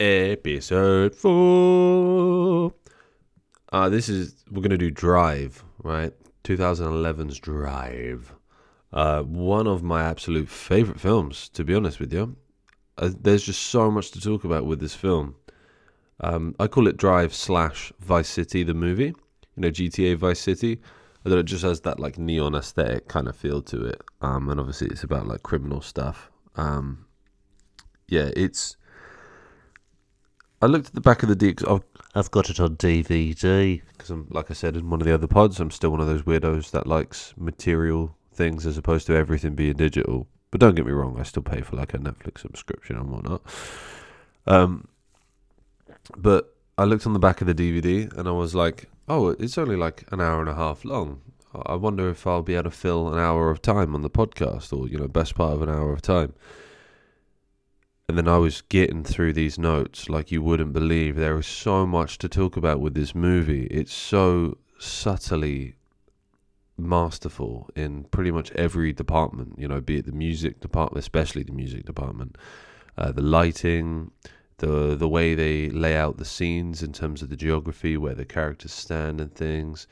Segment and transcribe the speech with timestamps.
[0.00, 2.72] episode four.
[3.70, 6.12] Uh, this is we're gonna do Drive, right?
[6.44, 8.34] 2011's Drive.
[8.92, 12.34] Uh, one of my absolute favorite films, to be honest with you.
[12.98, 15.36] Uh, there's just so much to talk about with this film.
[16.20, 19.14] Um, I call it Drive slash Vice City, the movie.
[19.56, 20.80] You know, GTA Vice City.
[21.24, 24.02] Although it just has that like neon aesthetic kind of feel to it.
[24.22, 26.30] Um, and obviously it's about like criminal stuff.
[26.56, 27.04] Um,
[28.08, 28.76] yeah, it's.
[30.62, 31.54] I looked at the back of the D.
[31.66, 31.82] I've,
[32.14, 35.26] I've got it on DVD because I'm, like I said in one of the other
[35.26, 39.54] pods, I'm still one of those weirdos that likes material things as opposed to everything
[39.54, 40.26] being digital.
[40.50, 43.42] But don't get me wrong, I still pay for like a Netflix subscription and whatnot.
[44.46, 44.88] Um,
[46.16, 49.56] but I looked on the back of the DVD and I was like, oh, it's
[49.56, 51.22] only like an hour and a half long.
[51.66, 54.76] I wonder if I'll be able to fill an hour of time on the podcast
[54.76, 56.34] or, you know, best part of an hour of time.
[58.10, 61.14] And then I was getting through these notes like you wouldn't believe.
[61.14, 63.68] There is so much to talk about with this movie.
[63.70, 65.76] It's so subtly
[66.76, 71.52] masterful in pretty much every department, you know, be it the music department, especially the
[71.52, 72.34] music department,
[72.98, 74.10] uh, the lighting,
[74.56, 78.24] the the way they lay out the scenes in terms of the geography, where the
[78.24, 79.86] characters stand and things,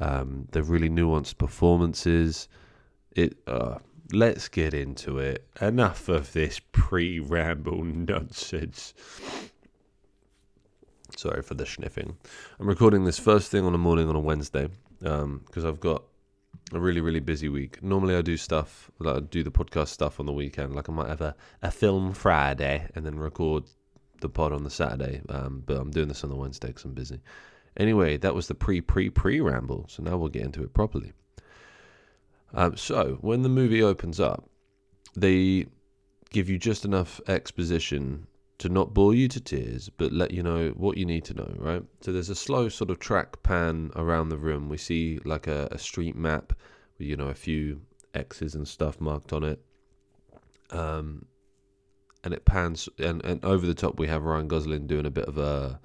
[0.00, 2.48] um, the really nuanced performances.
[3.14, 3.76] It uh,
[4.12, 5.46] let's get into it.
[5.60, 8.94] Enough of this pre-ramble nonsense.
[11.16, 12.16] Sorry for the sniffing.
[12.60, 14.68] I'm recording this first thing on a morning on a Wednesday
[15.00, 16.04] because um, I've got
[16.72, 17.82] a really really busy week.
[17.82, 20.74] Normally I do stuff like I do the podcast stuff on the weekend.
[20.74, 23.64] Like I might have a, a film Friday and then record
[24.20, 25.22] the pod on the Saturday.
[25.28, 27.20] Um, but I'm doing this on the Wednesday because I'm busy.
[27.76, 29.86] Anyway, that was the pre pre pre ramble.
[29.88, 31.12] So now we'll get into it properly.
[32.54, 34.48] Um, so when the movie opens up,
[35.16, 35.66] they
[36.30, 38.26] give you just enough exposition
[38.58, 41.54] to not bore you to tears, but let you know what you need to know,
[41.58, 41.82] right?
[42.00, 44.68] So there's a slow sort of track pan around the room.
[44.68, 46.52] We see like a, a street map
[46.98, 47.82] with, you know, a few
[48.14, 49.60] X's and stuff marked on it.
[50.70, 51.26] Um,
[52.24, 55.26] and it pans, and, and over the top, we have Ryan Gosling doing a bit
[55.26, 55.78] of a,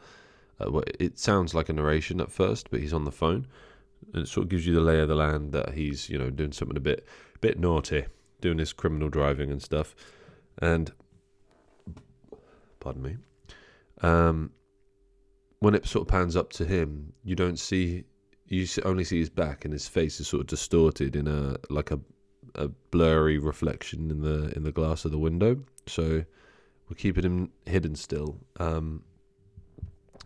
[0.60, 3.46] a it sounds like a narration at first, but he's on the phone.
[4.14, 6.30] And it sort of gives you the lay of the land that he's, you know,
[6.30, 7.06] doing something a bit,
[7.42, 8.06] bit naughty,
[8.42, 9.96] doing his criminal driving and stuff.
[10.60, 10.92] And
[12.80, 13.18] pardon me,
[14.02, 14.52] um,
[15.60, 18.04] when it sort of pans up to him, you don't see,
[18.48, 21.92] you only see his back, and his face is sort of distorted in a like
[21.92, 22.00] a
[22.56, 25.58] a blurry reflection in the in the glass of the window.
[25.88, 26.24] So
[26.90, 28.38] we're keeping him hidden still.
[28.60, 29.04] Um,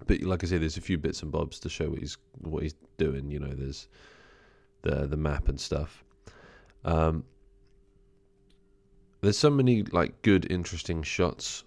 [0.06, 2.64] but like I say, there's a few bits and bobs to show what he's what
[2.64, 3.32] he's doing.
[3.32, 3.88] You know, there's
[4.84, 6.04] the the map and stuff.
[6.86, 7.24] Um,
[9.22, 11.64] there's so many like good, interesting shots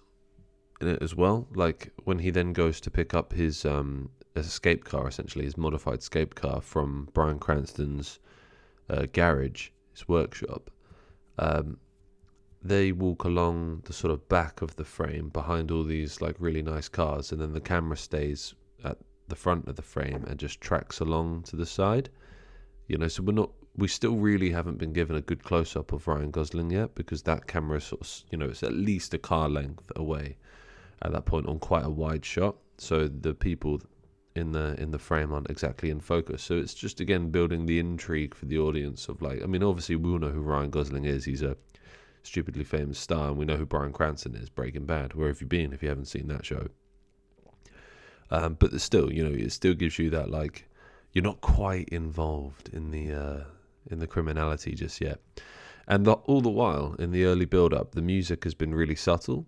[0.80, 1.46] in it as well.
[1.54, 5.98] Like when he then goes to pick up his um, escape car, essentially his modified
[5.98, 8.20] escape car from Bryan Cranston's
[8.88, 10.70] uh, garage, his workshop.
[11.38, 11.78] Um,
[12.62, 16.62] they walk along the sort of back of the frame behind all these like really
[16.62, 18.54] nice cars, and then the camera stays
[18.84, 18.98] at
[19.28, 22.10] the front of the frame and just tracks along to the side.
[22.86, 25.92] You know, so we're not, we still really haven't been given a good close up
[25.92, 29.14] of Ryan Gosling yet because that camera is sort of, you know, it's at least
[29.14, 30.36] a car length away
[31.02, 32.56] at that point on quite a wide shot.
[32.78, 33.80] So the people
[34.36, 36.42] in the in the frame aren't exactly in focus.
[36.42, 39.96] So it's just again building the intrigue for the audience of like I mean obviously
[39.96, 41.24] we all know who Ryan Gosling is.
[41.24, 41.56] He's a
[42.22, 45.14] stupidly famous star and we know who Bryan Cranston is, Breaking Bad.
[45.14, 46.68] Where have you been if you haven't seen that show?
[48.30, 50.68] Um, but still, you know, it still gives you that like
[51.12, 53.44] you're not quite involved in the uh,
[53.90, 55.20] in the criminality just yet.
[55.88, 58.94] And the, all the while in the early build up, the music has been really
[58.94, 59.46] subtle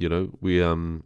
[0.00, 1.04] you know, we um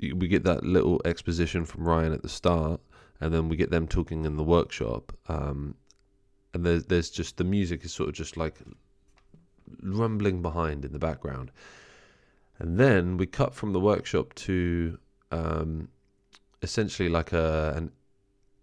[0.00, 2.80] we get that little exposition from Ryan at the start,
[3.20, 5.12] and then we get them talking in the workshop.
[5.28, 5.74] Um,
[6.54, 8.56] and there's there's just the music is sort of just like
[9.82, 11.50] rumbling behind in the background,
[12.58, 14.98] and then we cut from the workshop to
[15.30, 15.88] um,
[16.62, 17.92] essentially like a an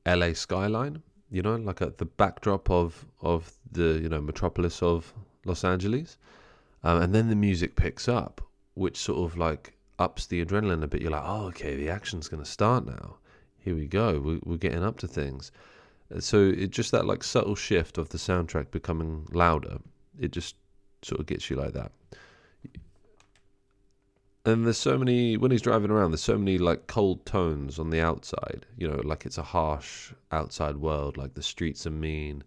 [0.05, 1.01] LA skyline.
[1.29, 5.13] You know, like a, the backdrop of of the you know metropolis of
[5.45, 6.17] Los Angeles.
[6.83, 8.39] Um, and then the music picks up,
[8.75, 11.01] which sort of like ups the adrenaline a bit.
[11.01, 13.17] You're like, oh, okay, the action's going to start now.
[13.57, 14.19] Here we go.
[14.19, 15.51] We're, we're getting up to things.
[16.19, 19.79] So it just that like subtle shift of the soundtrack becoming louder.
[20.19, 20.55] It just
[21.01, 21.91] sort of gets you like that.
[24.45, 26.11] And there's so many when he's driving around.
[26.11, 28.65] There's so many like cold tones on the outside.
[28.77, 31.17] You know, like it's a harsh outside world.
[31.17, 32.43] Like the streets are mean.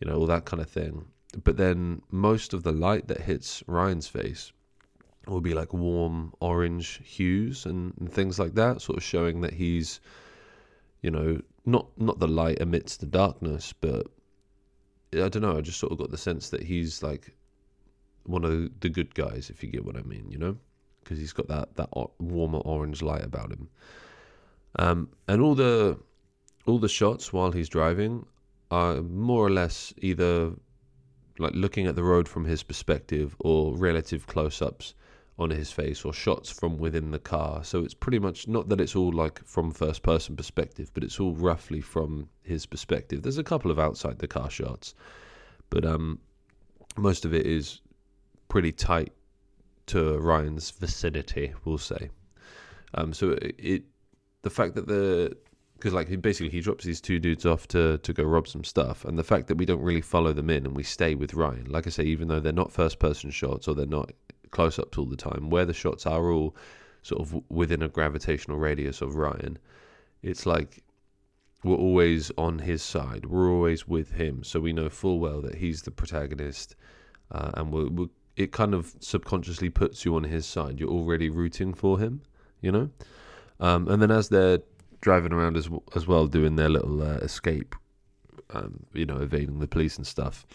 [0.00, 1.06] You know, all that kind of thing
[1.44, 4.52] but then most of the light that hits Ryan's face
[5.28, 9.54] will be like warm orange hues and, and things like that, sort of showing that
[9.54, 10.00] he's,
[11.02, 14.06] you know, not not the light amidst the darkness, but
[15.12, 15.56] I don't know.
[15.56, 17.34] I just sort of got the sense that he's like
[18.24, 20.56] one of the good guys, if you get what I mean, you know,
[21.02, 21.88] because he's got that that
[22.18, 23.68] warmer orange light about him.
[24.78, 25.98] Um, and all the
[26.66, 28.26] all the shots while he's driving
[28.70, 30.52] are more or less either
[31.38, 34.94] like looking at the road from his perspective or relative close-ups
[35.40, 37.64] on his face or shots from within the car.
[37.64, 41.18] So it's pretty much not that it's all like from first person perspective, but it's
[41.18, 43.22] all roughly from his perspective.
[43.22, 44.94] There's a couple of outside the car shots,
[45.70, 46.18] but um
[46.96, 47.80] most of it is
[48.48, 49.12] pretty tight
[49.86, 52.10] to Ryan's vicinity, we'll say.
[52.94, 53.82] Um so it, it
[54.42, 55.36] the fact that the
[55.74, 59.06] because like basically he drops these two dudes off to to go rob some stuff,
[59.06, 61.64] and the fact that we don't really follow them in and we stay with Ryan,
[61.64, 64.12] like I say, even though they're not first person shots or they're not
[64.50, 66.54] close ups all the time, where the shots are all
[67.02, 69.58] sort of within a gravitational radius of Ryan,
[70.22, 70.82] it's like
[71.64, 73.26] we're always on his side.
[73.26, 76.74] We're always with him, so we know full well that he's the protagonist,
[77.30, 78.06] uh, and we're, we're,
[78.36, 80.80] it kind of subconsciously puts you on his side.
[80.80, 82.22] You're already rooting for him,
[82.60, 82.90] you know.
[83.60, 84.60] Um, and then as they're
[85.00, 87.74] driving around as as well, doing their little uh, escape,
[88.50, 90.46] um, you know, evading the police and stuff.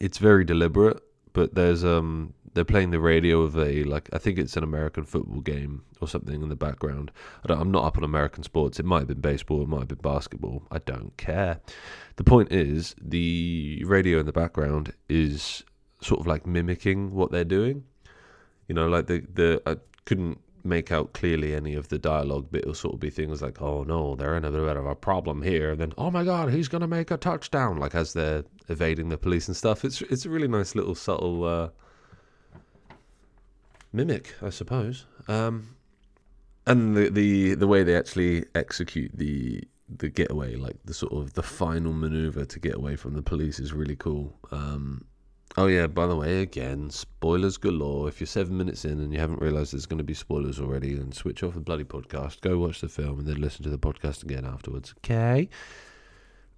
[0.00, 4.38] It's very deliberate, but there's um they're playing the radio of a like I think
[4.38, 7.12] it's an American football game or something in the background.
[7.46, 8.80] I am not up on American sports.
[8.80, 9.60] It might have been baseball.
[9.60, 10.62] It might have been basketball.
[10.70, 11.60] I don't care.
[12.16, 15.64] The point is the radio in the background is
[16.00, 17.84] sort of like mimicking what they're doing.
[18.68, 19.76] You know, like the the I
[20.06, 23.60] couldn't make out clearly any of the dialogue, but it'll sort of be things like,
[23.60, 26.50] "Oh no, they're in a bit of a problem here," and then, "Oh my God,
[26.50, 29.84] he's gonna make a touchdown!" Like as they're evading the police and stuff.
[29.84, 31.68] It's it's a really nice little subtle uh,
[33.96, 35.06] mimic, I suppose.
[35.26, 35.76] Um,
[36.66, 41.32] and the, the the way they actually execute the the getaway, like the sort of
[41.34, 44.38] the final maneuver to get away from the police, is really cool.
[44.52, 45.06] Um,
[45.58, 48.08] Oh yeah, by the way, again, spoilers galore.
[48.08, 50.94] If you're seven minutes in and you haven't realised there's going to be spoilers already,
[50.94, 53.78] then switch off the bloody podcast, go watch the film, and then listen to the
[53.78, 54.94] podcast again afterwards.
[54.98, 55.48] Okay.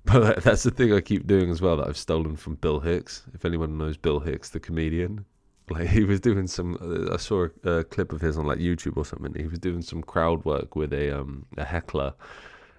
[0.05, 3.25] But that's the thing I keep doing as well that I've stolen from Bill Hicks.
[3.35, 5.27] If anyone knows Bill Hicks, the comedian,
[5.71, 6.79] like he was doing some.
[6.81, 9.35] Uh, I saw a, a clip of his on like YouTube or something.
[9.35, 12.15] He was doing some crowd work with a um a heckler,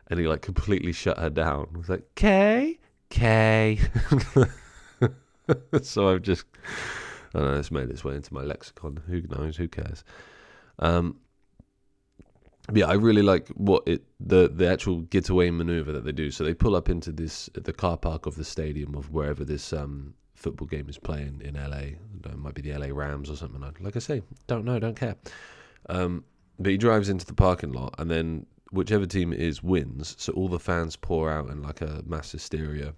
[0.07, 1.67] and he like completely shut her down.
[1.73, 3.79] I was like, "K, K."
[5.81, 6.45] so I've just,
[7.33, 9.01] I don't know, it's made its way into my lexicon.
[9.07, 9.57] Who knows?
[9.57, 10.03] Who cares?
[10.79, 11.17] Um,
[12.73, 16.31] yeah, I really like what it the the actual getaway maneuver that they do.
[16.31, 19.73] So they pull up into this the car park of the stadium of wherever this
[19.73, 21.95] um, football game is playing in LA.
[22.25, 23.61] It might be the LA Rams or something.
[23.79, 25.15] Like I say, don't know, don't care.
[25.89, 26.23] Um,
[26.57, 30.15] but he drives into the parking lot, and then whichever team is wins.
[30.17, 32.93] So all the fans pour out in like a mass hysteria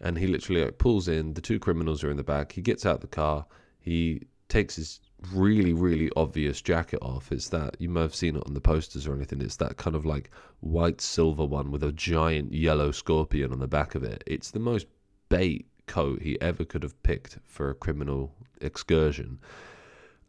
[0.00, 1.34] and he literally like pulls in.
[1.34, 2.52] The two criminals are in the back.
[2.52, 3.46] He gets out the car.
[3.80, 5.00] He takes his
[5.32, 7.30] really really obvious jacket off.
[7.32, 9.40] It's that you may have seen it on the posters or anything.
[9.40, 10.30] It's that kind of like
[10.60, 14.22] white silver one with a giant yellow scorpion on the back of it.
[14.26, 14.86] It's the most
[15.28, 19.38] bait coat he ever could have picked for a criminal excursion.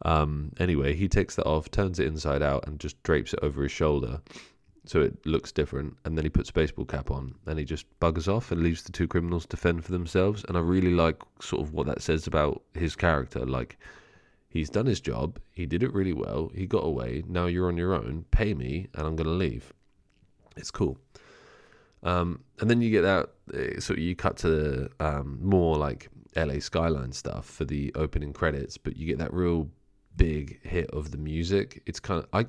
[0.02, 3.62] Um, anyway, he takes that off, turns it inside out, and just drapes it over
[3.62, 4.20] his shoulder
[4.86, 5.96] so it looks different.
[6.04, 8.92] And then he puts baseball cap on and he just buggers off and leaves the
[8.92, 10.44] two criminals to fend for themselves.
[10.48, 13.46] And I really like sort of what that says about his character.
[13.46, 13.78] Like,
[14.48, 17.24] he's done his job, he did it really well, he got away.
[17.26, 19.72] Now you're on your own, pay me, and I'm going to leave.
[20.56, 20.98] It's cool.
[22.04, 26.60] Um, and then you get that, eh, so you cut to um, more like LA
[26.60, 29.68] skyline stuff for the opening credits, but you get that real
[30.16, 31.82] big hit of the music.
[31.86, 32.46] It's kind of I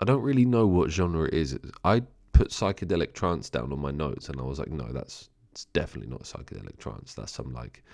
[0.00, 1.58] I don't really know what genre it is.
[1.84, 5.66] I put psychedelic trance down on my notes, and I was like, no, that's it's
[5.66, 7.14] definitely not psychedelic trance.
[7.14, 7.84] That's some like,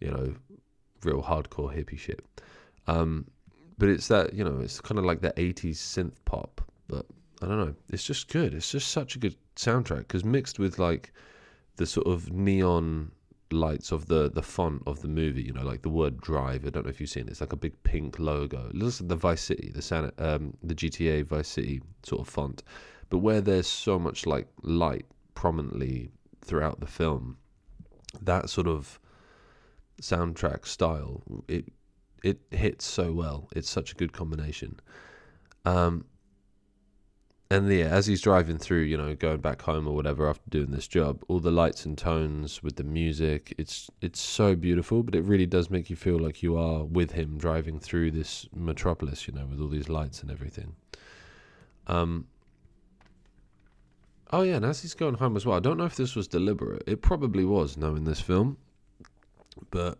[0.00, 0.34] you know,
[1.04, 2.24] real hardcore hippie shit.
[2.86, 3.26] Um,
[3.76, 6.60] but it's that you know, it's kind of like that '80s synth pop.
[6.88, 7.06] But
[7.42, 7.74] I don't know.
[7.90, 8.54] It's just good.
[8.54, 11.12] It's just such a good soundtrack because mixed with like
[11.76, 13.12] the sort of neon
[13.52, 15.42] lights of the the font of the movie.
[15.42, 17.30] You know, like the word "drive." I don't know if you've seen it.
[17.30, 18.68] It's like a big pink logo.
[18.68, 22.28] It looks like the Vice City, the San, um, the GTA Vice City sort of
[22.28, 22.62] font.
[23.08, 26.10] But where there's so much like light prominently
[26.42, 27.36] throughout the film,
[28.22, 28.98] that sort of
[30.00, 31.66] soundtrack style it
[32.22, 33.48] it hits so well.
[33.56, 34.78] It's such a good combination.
[35.64, 36.04] Um,
[37.50, 40.70] and yeah, as he's driving through, you know, going back home or whatever after doing
[40.70, 45.16] this job, all the lights and tones with the music, it's it's so beautiful, but
[45.16, 49.26] it really does make you feel like you are with him driving through this metropolis,
[49.26, 50.76] you know, with all these lights and everything.
[51.88, 52.26] Um
[54.32, 56.28] Oh yeah, and as he's going home as well, I don't know if this was
[56.28, 56.84] deliberate.
[56.86, 58.58] It probably was, knowing this film.
[59.72, 59.98] But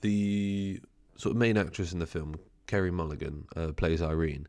[0.00, 0.80] the
[1.16, 2.34] sort of main actress in the film,
[2.66, 4.48] Carey Mulligan, uh, plays Irene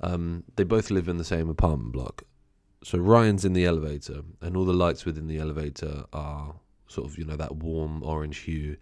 [0.00, 2.22] um, they both live in the same apartment block.
[2.82, 6.54] So Ryan's in the elevator, and all the lights within the elevator are
[6.88, 8.76] sort of, you know, that warm orange hue.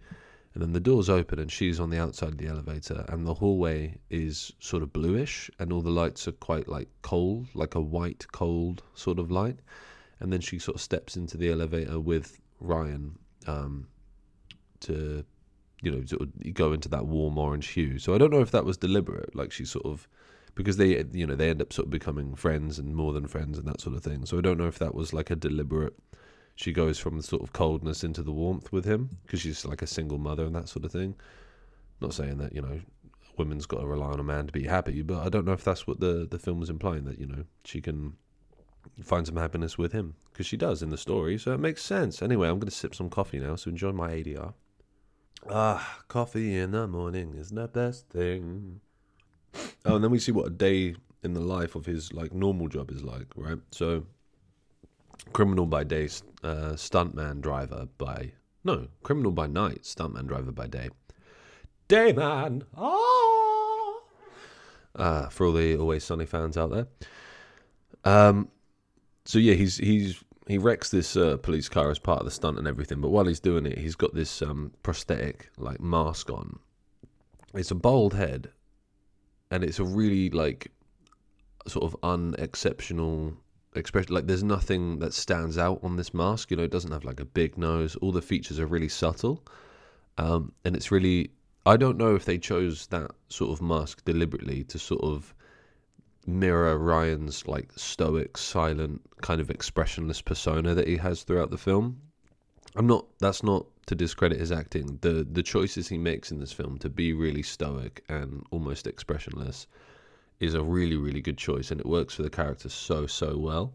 [0.53, 3.33] And then the doors open, and she's on the outside of the elevator, and the
[3.33, 7.81] hallway is sort of bluish, and all the lights are quite like cold, like a
[7.81, 9.59] white, cold sort of light.
[10.21, 13.87] And then she sort of steps into the elevator with Ryan um,
[14.81, 15.23] to,
[15.81, 16.03] you know,
[16.53, 17.99] go into that warm orange hue.
[17.99, 20.07] So I don't know if that was deliberate, like she sort of
[20.59, 23.57] because they you know they end up sort of becoming friends and more than friends
[23.57, 24.25] and that sort of thing.
[24.25, 25.97] So I don't know if that was like a deliberate.
[26.53, 29.81] She goes from the sort of coldness into the warmth with him because she's like
[29.81, 31.15] a single mother and that sort of thing.
[32.01, 32.81] Not saying that you know
[33.37, 35.63] women's got to rely on a man to be happy, but I don't know if
[35.63, 38.17] that's what the the film was implying that you know she can
[39.01, 42.21] find some happiness with him because she does in the story, so it makes sense.
[42.21, 44.53] Anyway, I'm going to sip some coffee now, so enjoy my ADR.
[45.49, 48.81] Ah, coffee in the morning is the best thing.
[49.85, 52.67] Oh, and then we see what a day in the life of his like normal
[52.67, 53.57] job is like, right?
[53.71, 54.05] So,
[55.33, 56.05] criminal by day,
[56.43, 58.31] uh, stuntman driver by
[58.63, 60.89] no, criminal by night, stuntman driver by day.
[61.87, 63.93] Dayman, ah,
[64.95, 66.87] uh, for all the Always Sunny fans out there.
[68.05, 68.49] Um,
[69.25, 72.57] so yeah, he's he's he wrecks this uh, police car as part of the stunt
[72.57, 73.01] and everything.
[73.01, 76.59] But while he's doing it, he's got this um, prosthetic like mask on.
[77.53, 78.51] It's a bald head
[79.51, 80.71] and it's a really like
[81.67, 83.33] sort of unexceptional
[83.75, 84.13] expression.
[84.13, 86.51] Like there's nothing that stands out on this mask.
[86.51, 87.95] You know, it doesn't have like a big nose.
[87.97, 89.43] All the features are really subtle,
[90.17, 91.31] um, and it's really.
[91.65, 95.35] I don't know if they chose that sort of mask deliberately to sort of
[96.25, 102.01] mirror Ryan's like stoic, silent, kind of expressionless persona that he has throughout the film.
[102.75, 103.05] I'm not.
[103.19, 104.99] That's not to discredit his acting.
[105.01, 109.67] The the choices he makes in this film to be really stoic and almost expressionless
[110.39, 113.73] is a really really good choice, and it works for the character so so well.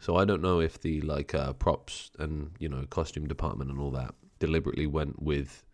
[0.00, 3.78] So I don't know if the like uh, props and you know costume department and
[3.78, 5.64] all that deliberately went with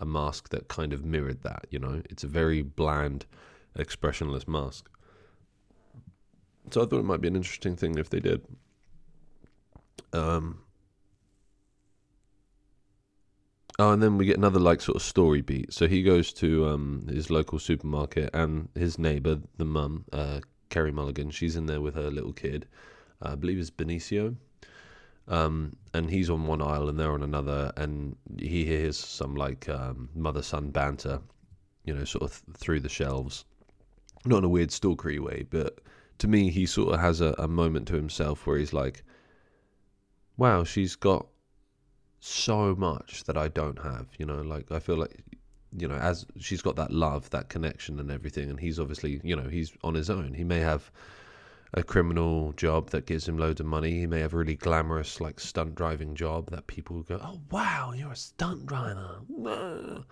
[0.00, 1.66] a mask that kind of mirrored that.
[1.70, 3.24] You know, it's a very bland,
[3.76, 4.88] expressionless mask.
[6.70, 8.44] So I thought it might be an interesting thing if they did.
[10.12, 10.60] Um,
[13.80, 15.72] Oh, and then we get another like sort of story beat.
[15.72, 20.90] So he goes to um, his local supermarket, and his neighbor, the mum, uh, Carey
[20.90, 22.66] Mulligan, she's in there with her little kid.
[23.22, 24.36] Uh, I believe it's Benicio.
[25.28, 29.68] Um, and he's on one aisle and they're on another, and he hears some like
[29.68, 31.20] um, mother son banter,
[31.84, 33.44] you know, sort of th- through the shelves.
[34.24, 35.80] Not in a weird stalkery way, but
[36.18, 39.04] to me, he sort of has a, a moment to himself where he's like,
[40.36, 41.26] wow, she's got
[42.20, 44.06] so much that I don't have.
[44.18, 45.22] You know, like I feel like
[45.76, 49.36] you know, as she's got that love, that connection, and everything, and he's obviously, you
[49.36, 50.32] know, he's on his own.
[50.34, 50.90] He may have
[51.74, 54.00] a criminal job that gives him loads of money.
[54.00, 57.92] He may have a really glamorous, like stunt driving job that people go, "Oh wow,
[57.94, 60.04] you're a stunt driver,"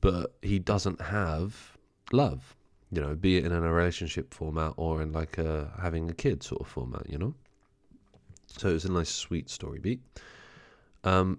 [0.00, 1.76] but he doesn't have
[2.12, 2.56] love.
[2.90, 6.42] You know, be it in a relationship format or in like a having a kid
[6.42, 7.10] sort of format.
[7.10, 7.34] You know,
[8.46, 10.00] so it's a nice, sweet story beat.
[11.06, 11.38] Um,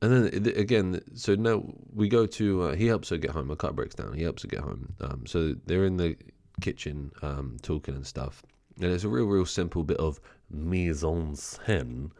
[0.00, 2.62] and then again, so now we go to.
[2.62, 3.48] Uh, he helps her get home.
[3.48, 4.12] Her car breaks down.
[4.12, 4.94] He helps her get home.
[5.00, 6.16] Um, so they're in the
[6.60, 8.42] kitchen um, talking and stuff.
[8.80, 12.10] And it's a real, real simple bit of mise en scène,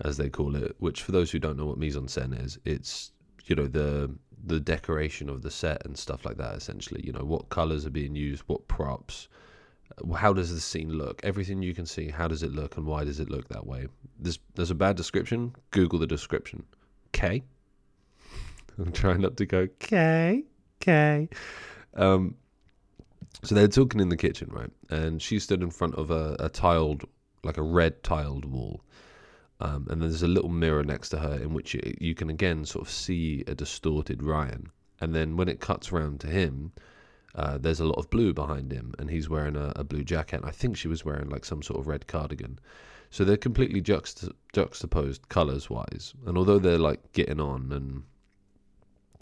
[0.00, 0.76] as they call it.
[0.78, 3.12] Which, for those who don't know what mise en scène is, it's
[3.44, 4.10] you know the
[4.44, 6.54] the decoration of the set and stuff like that.
[6.54, 9.28] Essentially, you know what colors are being used, what props,
[10.14, 11.20] how does the scene look?
[11.24, 13.88] Everything you can see, how does it look, and why does it look that way?
[14.18, 15.54] There's there's a bad description.
[15.70, 16.64] Google the description.
[17.12, 17.42] K.
[18.78, 20.44] I'm trying not to go K
[20.80, 21.28] K.
[21.94, 22.36] Um,
[23.42, 24.70] so they're talking in the kitchen, right?
[24.90, 27.04] And she stood in front of a, a tiled,
[27.44, 28.82] like a red tiled wall.
[29.60, 32.64] Um, and there's a little mirror next to her in which you, you can again
[32.64, 34.70] sort of see a distorted Ryan.
[35.00, 36.72] And then when it cuts around to him,
[37.34, 40.36] uh, there's a lot of blue behind him, and he's wearing a, a blue jacket.
[40.36, 42.58] And I think she was wearing like some sort of red cardigan.
[43.16, 46.12] So they're completely juxta- juxtaposed colors wise.
[46.26, 48.02] And although they're like getting on and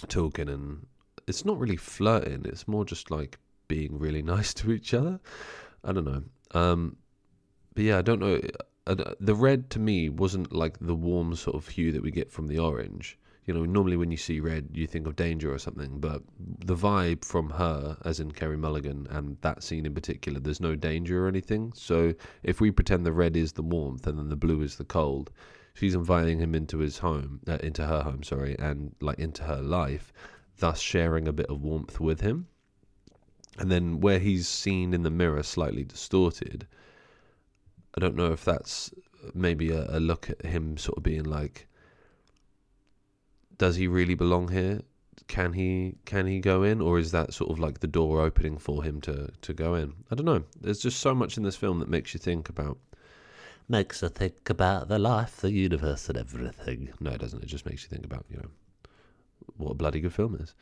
[0.09, 0.89] talking, and
[1.29, 5.21] it's not really flirting, it's more just like being really nice to each other.
[5.85, 6.25] I don't know.
[6.61, 6.97] Um,
[7.77, 8.41] but yeah, I don't know.
[9.21, 12.49] The red to me wasn't like the warm sort of hue that we get from
[12.49, 13.17] the orange.
[13.47, 16.75] You know, normally when you see red, you think of danger or something, but the
[16.75, 21.25] vibe from her, as in Carey Mulligan, and that scene in particular, there's no danger
[21.25, 21.73] or anything.
[21.75, 24.85] So if we pretend the red is the warmth and then the blue is the
[24.85, 25.31] cold,
[25.75, 29.61] she's inviting him into his home, uh, into her home, sorry, and like into her
[29.61, 30.13] life,
[30.59, 32.47] thus sharing a bit of warmth with him.
[33.59, 36.67] And then where he's seen in the mirror slightly distorted,
[37.95, 38.91] I don't know if that's
[39.35, 41.69] maybe a, a look at him sort of being like,
[43.65, 44.83] does he really belong here?
[45.27, 48.59] Can he can he go in, or is that sort of like the door opening
[48.59, 49.95] for him to to go in?
[50.11, 50.45] I don't know.
[50.61, 52.77] There's just so much in this film that makes you think about
[53.67, 56.93] makes you think about the life, the universe, and everything.
[57.01, 57.43] No, it doesn't.
[57.43, 58.51] It just makes you think about you know
[59.57, 60.53] what a bloody good film is.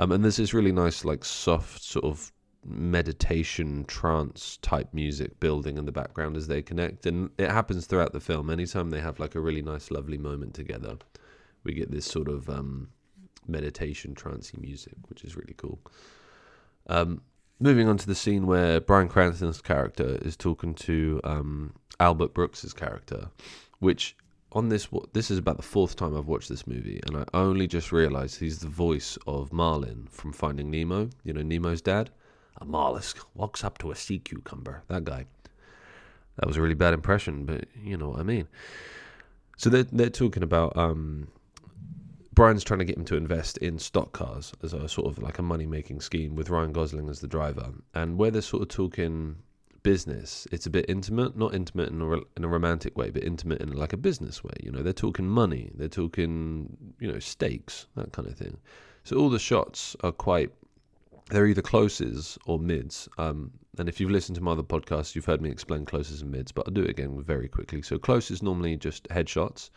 [0.00, 2.32] Um, and there's this really nice, like soft sort of
[2.64, 8.12] meditation trance type music building in the background as they connect, and it happens throughout
[8.12, 8.50] the film.
[8.50, 10.96] Anytime they have like a really nice, lovely moment together,
[11.64, 12.88] we get this sort of um,
[13.46, 15.78] meditation trancey music, which is really cool.
[16.88, 17.22] Um,
[17.58, 22.72] moving on to the scene where Bryan Cranston's character is talking to um, Albert Brooks's
[22.72, 23.30] character,
[23.78, 24.16] which
[24.52, 27.66] on this this is about the fourth time I've watched this movie, and I only
[27.66, 31.10] just realised he's the voice of Marlin from Finding Nemo.
[31.22, 32.10] You know Nemo's dad.
[32.60, 34.82] A mollusk walks up to a sea cucumber.
[34.88, 35.26] That guy.
[36.36, 38.48] That was a really bad impression, but you know what I mean.
[39.56, 41.28] So they're they're talking about um,
[42.40, 45.38] Bryan's trying to get him to invest in stock cars as a sort of like
[45.38, 48.68] a money making scheme with Ryan Gosling as the driver, and where they're sort of
[48.68, 49.36] talking
[49.82, 50.48] business.
[50.50, 53.72] It's a bit intimate, not intimate in a, in a romantic way, but intimate in
[53.72, 54.54] like a business way.
[54.62, 58.56] You know, they're talking money, they're talking, you know, stakes, that kind of thing.
[59.04, 60.50] So all the shots are quite,
[61.28, 63.06] they're either closes or mids.
[63.18, 66.30] Um, and if you've listened to my other podcasts, you've heard me explain closes and
[66.30, 67.82] mids, but I'll do it again very quickly.
[67.82, 69.68] So close is normally just headshots.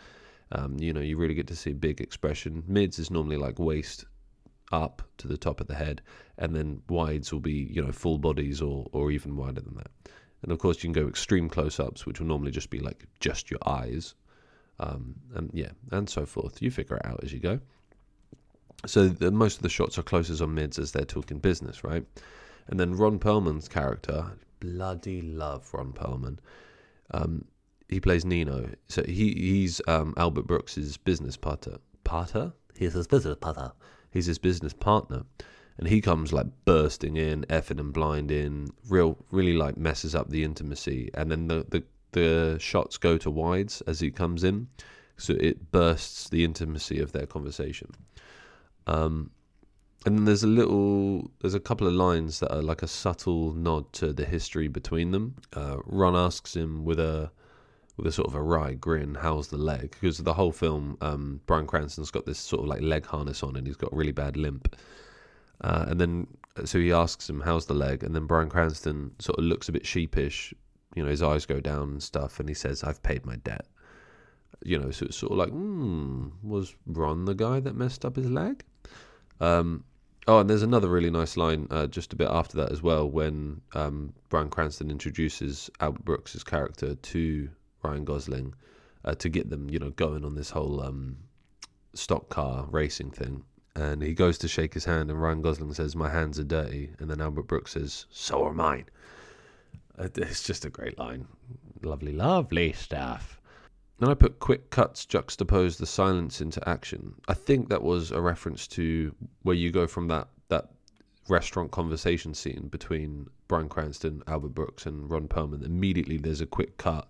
[0.53, 2.63] Um, you know, you really get to see big expression.
[2.67, 4.05] Mids is normally like waist
[4.71, 6.01] up to the top of the head,
[6.37, 9.91] and then wides will be you know full bodies or or even wider than that.
[10.43, 13.49] And of course, you can go extreme close-ups, which will normally just be like just
[13.49, 14.13] your eyes,
[14.79, 16.61] um, and yeah, and so forth.
[16.61, 17.59] You figure it out as you go.
[18.85, 22.05] So the, most of the shots are closes on mids as they're talking business, right?
[22.67, 24.25] And then Ron Perlman's character,
[24.59, 26.37] bloody love Ron Perlman.
[27.11, 27.45] Um,
[27.93, 28.69] he plays Nino.
[28.87, 31.77] So he he's um, Albert Brooks's business partner.
[32.03, 32.53] Partner?
[32.75, 33.71] He's his business partner
[34.13, 35.23] he's his business partner.
[35.77, 40.43] And he comes like bursting in, effing and blinding, real, really like messes up the
[40.43, 41.09] intimacy.
[41.15, 44.67] And then the, the, the shots go to wides as he comes in,
[45.17, 47.89] so it bursts the intimacy of their conversation.
[48.85, 49.31] Um,
[50.05, 53.53] and then there's a little, there's a couple of lines that are like a subtle
[53.53, 55.37] nod to the history between them.
[55.53, 57.31] Uh, Ron asks him with a
[57.97, 59.95] with a sort of a wry grin, how's the leg?
[59.99, 63.55] Because the whole film, um, Bryan Cranston's got this sort of like leg harness on
[63.55, 64.75] and he's got a really bad limp.
[65.61, 66.27] Uh, and then,
[66.65, 68.03] so he asks him, how's the leg?
[68.03, 70.53] And then Bryan Cranston sort of looks a bit sheepish,
[70.95, 73.65] you know, his eyes go down and stuff, and he says, I've paid my debt.
[74.63, 78.15] You know, so it's sort of like, hmm, was Ron the guy that messed up
[78.15, 78.63] his leg?
[79.39, 79.83] Um,
[80.27, 83.09] oh, and there's another really nice line uh, just a bit after that as well
[83.09, 87.49] when um, Bryan Cranston introduces Albert Brooks's character to
[87.83, 88.53] Ryan Gosling
[89.05, 91.17] uh, to get them, you know, going on this whole um,
[91.93, 93.43] stock car racing thing.
[93.75, 96.91] And he goes to shake his hand, and Ryan Gosling says, "My hands are dirty,"
[96.99, 98.85] and then Albert Brooks says, "So are mine."
[99.97, 101.27] Uh, it's just a great line,
[101.81, 103.39] lovely, lovely stuff.
[103.99, 107.15] Then I put quick cuts juxtapose the silence into action.
[107.27, 110.69] I think that was a reference to where you go from that that
[111.29, 115.65] restaurant conversation scene between Bryan Cranston, Albert Brooks, and Ron Perlman.
[115.65, 117.07] Immediately, there's a quick cut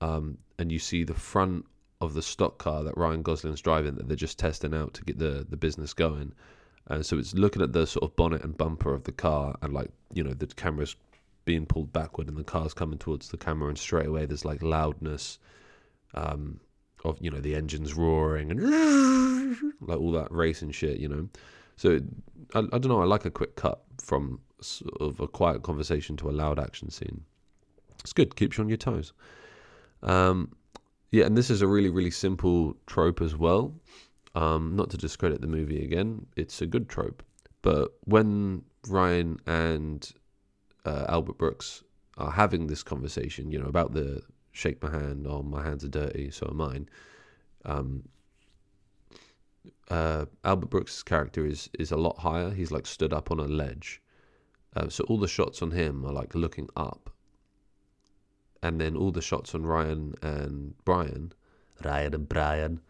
[0.00, 1.64] um, and you see the front
[2.00, 5.18] of the stock car that Ryan Gosling's driving that they're just testing out to get
[5.18, 6.32] the the business going.
[6.86, 9.72] And so it's looking at the sort of bonnet and bumper of the car, and
[9.72, 10.96] like you know the camera's
[11.44, 14.62] being pulled backward, and the car's coming towards the camera, and straight away there's like
[14.62, 15.38] loudness
[16.14, 16.60] um,
[17.04, 18.60] of you know the engines roaring and
[19.80, 21.28] like all that racing shit, you know.
[21.76, 22.00] So
[22.54, 23.02] I, I don't know.
[23.02, 26.90] I like a quick cut from sort of a quiet conversation to a loud action
[26.90, 27.22] scene.
[28.00, 28.34] It's good.
[28.36, 29.12] Keeps you on your toes.
[30.02, 30.52] Um,
[31.10, 33.74] yeah, and this is a really, really simple trope as well.
[34.34, 37.22] Um, not to discredit the movie again, it's a good trope.
[37.62, 40.10] But when Ryan and
[40.84, 41.82] uh, Albert Brooks
[42.18, 45.88] are having this conversation, you know, about the shake my hand, oh, my hands are
[45.88, 46.88] dirty, so are mine.
[47.64, 48.04] Um,
[49.90, 52.50] uh, Albert Brooks' character is is a lot higher.
[52.50, 54.02] He's like stood up on a ledge,
[54.76, 57.10] uh, so all the shots on him are like looking up,
[58.62, 61.32] and then all the shots on Ryan and Brian,
[61.84, 62.80] Ryan and Brian.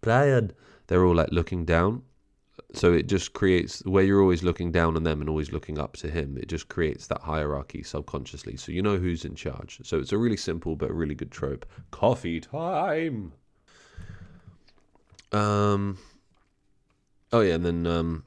[0.00, 0.52] Brian.
[0.86, 2.02] they're all like looking down.
[2.74, 5.96] So it just creates where you're always looking down on them and always looking up
[5.98, 6.36] to him.
[6.36, 9.80] It just creates that hierarchy subconsciously, so you know who's in charge.
[9.84, 11.64] So it's a really simple but really good trope.
[11.90, 13.32] Coffee time.
[15.32, 15.98] Um.
[17.32, 18.24] Oh yeah, and then um,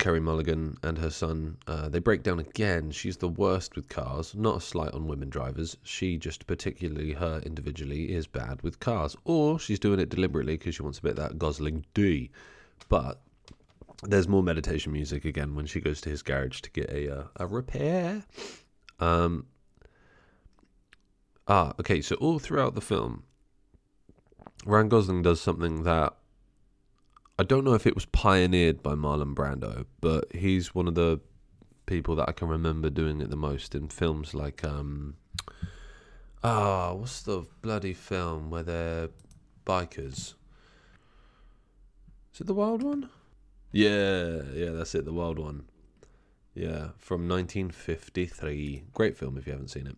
[0.00, 2.90] Carey Mulligan and her son, uh, they break down again.
[2.90, 4.34] She's the worst with cars.
[4.34, 5.76] Not a slight on women drivers.
[5.82, 10.74] She just particularly her individually is bad with cars, or she's doing it deliberately because
[10.74, 12.30] she wants a bit of that Gosling D.
[12.88, 13.20] But
[14.02, 17.24] there's more meditation music again when she goes to his garage to get a uh,
[17.36, 18.24] a repair.
[19.00, 19.48] Um.
[21.46, 22.00] Ah, okay.
[22.00, 23.24] So all throughout the film,
[24.64, 26.14] Ryan Gosling does something that
[27.40, 31.20] I don't know if it was pioneered by Marlon Brando, but he's one of the
[31.86, 35.16] people that I can remember doing it the most in films like um
[36.44, 39.08] ah, what's the bloody film where they're
[39.64, 40.34] bikers?
[42.34, 43.08] Is it the Wild One?
[43.72, 45.64] Yeah, yeah, that's it, the Wild One.
[46.52, 48.82] Yeah, from 1953.
[48.92, 49.96] Great film if you haven't seen it.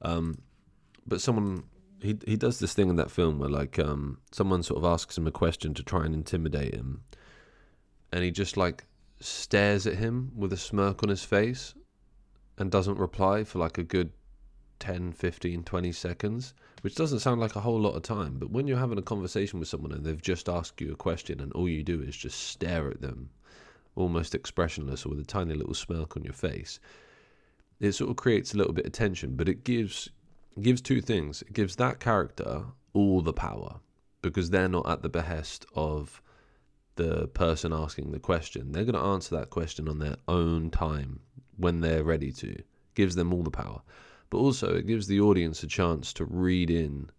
[0.00, 0.40] Um,
[1.06, 1.64] but someone
[2.00, 5.18] he he does this thing in that film where like um someone sort of asks
[5.18, 7.02] him a question to try and intimidate him
[8.12, 8.84] and he just like
[9.20, 11.74] stares at him with a smirk on his face
[12.56, 14.12] and doesn't reply for like a good
[14.78, 18.38] 10 15 20 seconds which doesn't sound like a whole lot of time.
[18.38, 21.40] But when you're having a conversation with someone and they've just asked you a question
[21.40, 23.30] and all you do is just stare at them
[23.96, 26.78] almost expressionless or with a tiny little smirk on your face
[27.80, 30.08] it sort of creates a little bit of tension but it gives
[30.62, 31.42] gives two things.
[31.42, 33.80] It gives that character all the power
[34.22, 36.20] because they're not at the behest of
[36.96, 38.72] the person asking the question.
[38.72, 41.20] They're going to answer that question on their own time
[41.56, 42.50] when they're ready to.
[42.50, 43.80] It gives them all the power.
[44.30, 47.10] But also, it gives the audience a chance to read in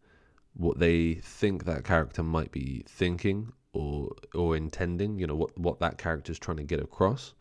[0.53, 5.17] what they think that character might be thinking or or intending.
[5.17, 7.33] You know what what that character is trying to get across.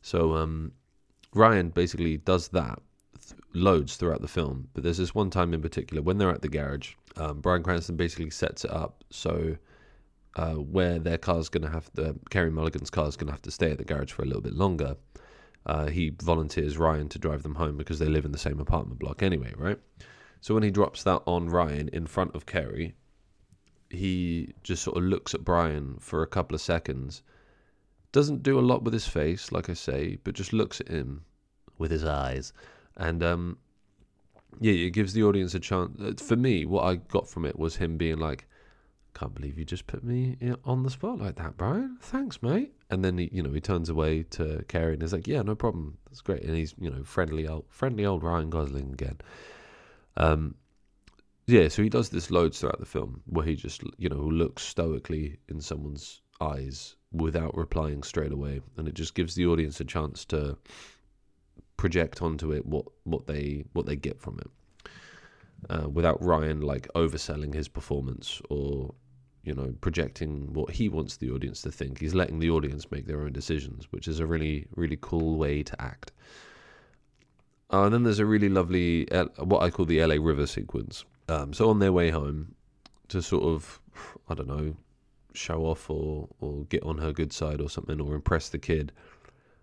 [0.00, 0.72] So um,
[1.34, 2.80] Ryan basically does that
[3.54, 6.48] loads throughout the film, but there's this one time in particular when they're at the
[6.48, 6.94] garage.
[7.16, 9.56] Um, Bryan Cranston basically sets it up so
[10.36, 13.50] uh, where their car's going to have the Carey Mulligan's car's going to have to
[13.50, 14.96] stay at the garage for a little bit longer.
[15.64, 19.00] Uh, he volunteers Ryan to drive them home because they live in the same apartment
[19.00, 19.78] block anyway, right?
[20.40, 22.94] So when he drops that on Ryan in front of Kerry,
[23.90, 27.22] he just sort of looks at Brian for a couple of seconds.
[28.12, 31.24] Doesn't do a lot with his face, like I say, but just looks at him
[31.78, 32.52] With his eyes.
[32.96, 33.58] And um,
[34.60, 36.00] yeah, it gives the audience a chance.
[36.00, 38.46] uh, For me, what I got from it was him being like,
[39.14, 41.98] "Can't believe you just put me on the spot like that, Brian.
[42.00, 45.26] Thanks, mate." And then he, you know, he turns away to Kerry and is like,
[45.26, 45.98] "Yeah, no problem.
[46.06, 49.18] That's great." And he's, you know, friendly old, friendly old Ryan Gosling again.
[50.16, 50.54] Um,
[51.46, 54.64] yeah, so he does this loads throughout the film where he just, you know, looks
[54.64, 59.84] stoically in someone's eyes without replying straight away, and it just gives the audience a
[59.84, 60.56] chance to
[61.76, 64.90] project onto it what what they what they get from it
[65.70, 68.94] uh, without Ryan like overselling his performance or
[69.44, 72.00] you know projecting what he wants the audience to think.
[72.00, 75.62] He's letting the audience make their own decisions which is a really really cool way
[75.62, 76.12] to act.
[77.72, 81.04] Uh, and then there's a really lovely L- what I call the LA River sequence.
[81.28, 82.54] Um, so on their way home
[83.08, 83.80] to sort of
[84.28, 84.76] I don't know
[85.34, 88.92] show off or or get on her good side or something or impress the kid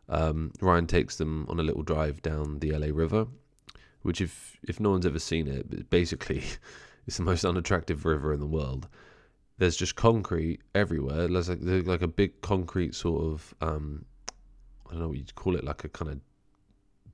[0.09, 3.27] um, Ryan takes them on a little drive down the LA River,
[4.01, 6.43] which if if no one's ever seen it, basically
[7.07, 8.87] it's the most unattractive river in the world.
[9.57, 11.27] There's just concrete everywhere.
[11.27, 14.05] There's like there's like a big concrete sort of um,
[14.87, 16.19] I don't know what you'd call it, like a kind of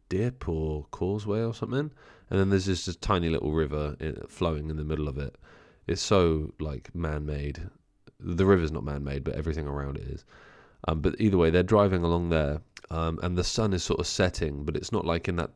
[0.09, 1.91] dip or causeway or something.
[2.29, 3.95] And then there's this just tiny little river
[4.27, 5.35] flowing in the middle of it.
[5.87, 7.69] It's so like man-made.
[8.19, 10.25] The river's not man-made, but everything around it is.
[10.87, 14.07] Um, but either way, they're driving along there, um, and the sun is sort of
[14.07, 15.51] setting, but it's not like in that.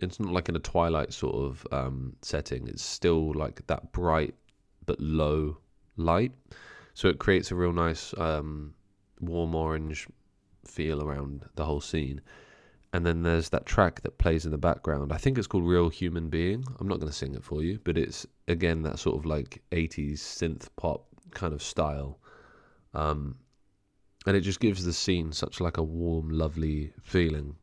[0.00, 2.68] It's not like in a twilight sort of um, setting.
[2.68, 4.34] It's still like that bright
[4.84, 5.56] but low
[5.96, 6.32] light,
[6.94, 8.74] so it creates a real nice um,
[9.20, 10.06] warm orange
[10.64, 12.20] feel around the whole scene.
[12.92, 15.12] And then there's that track that plays in the background.
[15.12, 17.80] I think it's called "Real Human Being." I'm not going to sing it for you,
[17.82, 22.18] but it's again that sort of like '80s synth pop kind of style.
[22.94, 23.36] Um,
[24.26, 27.56] and it just gives the scene such like a warm, lovely feeling.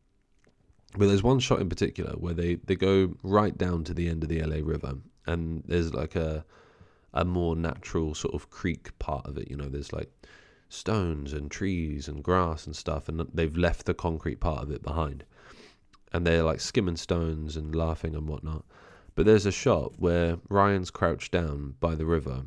[0.98, 4.24] But there's one shot in particular where they, they go right down to the end
[4.24, 4.96] of the LA River,
[5.28, 6.46] and there's like a
[7.14, 9.50] a more natural sort of creek part of it.
[9.50, 10.10] You know, there's like
[10.70, 14.82] stones and trees and grass and stuff, and they've left the concrete part of it
[14.82, 15.24] behind.
[16.12, 18.66] And they're like skimming stones and laughing and whatnot.
[19.16, 22.46] But there's a shot where Ryan's crouched down by the river,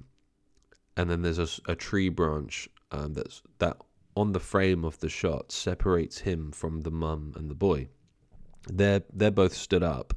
[0.96, 3.76] and then there's a, a tree branch um, that's that
[4.16, 7.88] on the frame of the shot separates him from the mum and the boy.
[8.68, 10.14] They're they're both stood up,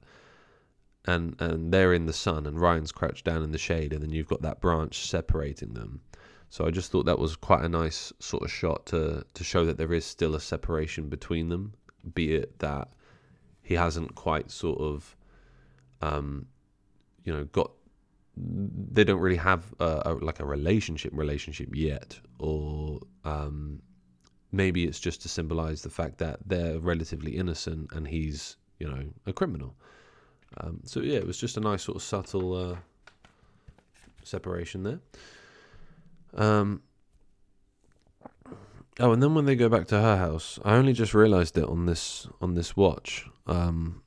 [1.06, 4.12] and and they're in the sun, and Ryan's crouched down in the shade, and then
[4.12, 6.02] you've got that branch separating them.
[6.50, 9.66] So I just thought that was quite a nice sort of shot to to show
[9.66, 11.74] that there is still a separation between them,
[12.16, 12.88] be it that
[13.62, 15.16] he hasn't quite sort of,
[16.02, 16.48] um,
[17.24, 17.72] you know, got
[18.36, 23.82] they don't really have a, a, like a relationship relationship yet, or um,
[24.52, 29.04] maybe it's just to symbolize the fact that they're relatively innocent and he's you know
[29.26, 29.76] a criminal.
[30.58, 32.78] Um, so yeah, it was just a nice sort of subtle uh,
[34.24, 35.00] separation there.
[36.36, 36.82] Um,
[39.00, 41.66] oh, and then when they go back to her house, I only just realised it
[41.66, 43.26] on this on this watch.
[43.46, 44.04] Um,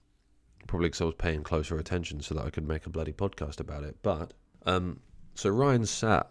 [0.67, 3.61] probably because I was paying closer attention so that I could make a bloody podcast
[3.61, 3.97] about it.
[4.03, 4.33] But
[4.65, 5.01] um,
[5.35, 6.31] so Ryan sat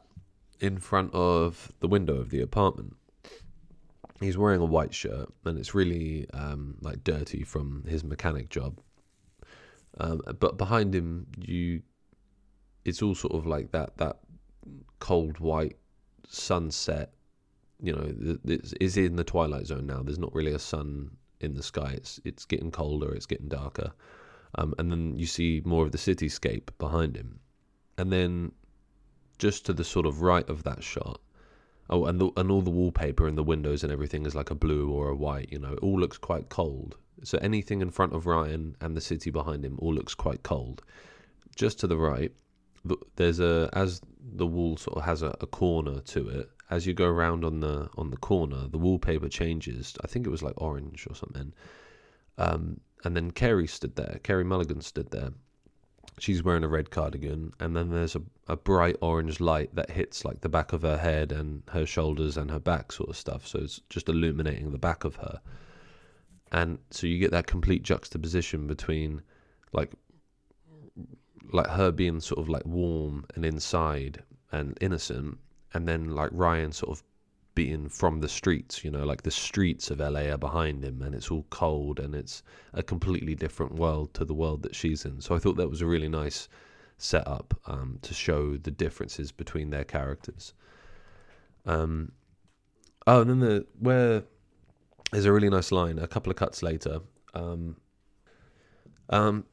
[0.59, 2.95] in front of the window of the apartment.
[4.21, 8.79] He's wearing a white shirt, and it's really um, like dirty from his mechanic job.
[9.99, 11.81] Um, but behind him, you,
[12.85, 14.19] it's all sort of like that that
[14.99, 15.77] cold white
[16.29, 17.13] sunset.
[17.81, 20.03] You know, it's in the twilight zone now.
[20.03, 21.93] There's not really a sun in the sky.
[21.97, 23.13] It's it's getting colder.
[23.13, 23.91] It's getting darker,
[24.55, 27.39] um, and then you see more of the cityscape behind him,
[27.97, 28.51] and then
[29.39, 31.19] just to the sort of right of that shot.
[31.89, 34.55] Oh, and the, and all the wallpaper and the windows and everything is like a
[34.55, 35.51] blue or a white.
[35.51, 36.97] You know, it all looks quite cold.
[37.23, 40.81] So anything in front of Ryan and the city behind him all looks quite cold.
[41.55, 42.31] Just to the right,
[43.15, 46.49] there's a as the wall sort of has a, a corner to it.
[46.69, 49.95] As you go around on the on the corner, the wallpaper changes.
[50.03, 51.53] I think it was like orange or something.
[52.37, 54.19] Um, and then Kerry stood there.
[54.23, 55.31] Carey Mulligan stood there.
[56.19, 60.23] She's wearing a red cardigan, and then there's a, a bright orange light that hits
[60.23, 63.47] like the back of her head and her shoulders and her back, sort of stuff.
[63.47, 65.41] So it's just illuminating the back of her
[66.51, 69.21] and so you get that complete juxtaposition between
[69.73, 69.91] like
[71.51, 74.21] like her being sort of like warm and inside
[74.51, 75.37] and innocent
[75.73, 77.03] and then like Ryan sort of
[77.53, 81.13] being from the streets you know like the streets of LA are behind him and
[81.13, 85.19] it's all cold and it's a completely different world to the world that she's in.
[85.21, 86.47] So I thought that was a really nice
[86.97, 90.53] setup um, to show the differences between their characters.
[91.65, 92.11] Um
[93.05, 94.23] oh and then the where
[95.11, 97.01] there's a really nice line a couple of cuts later.
[97.33, 97.75] Um
[99.09, 99.45] um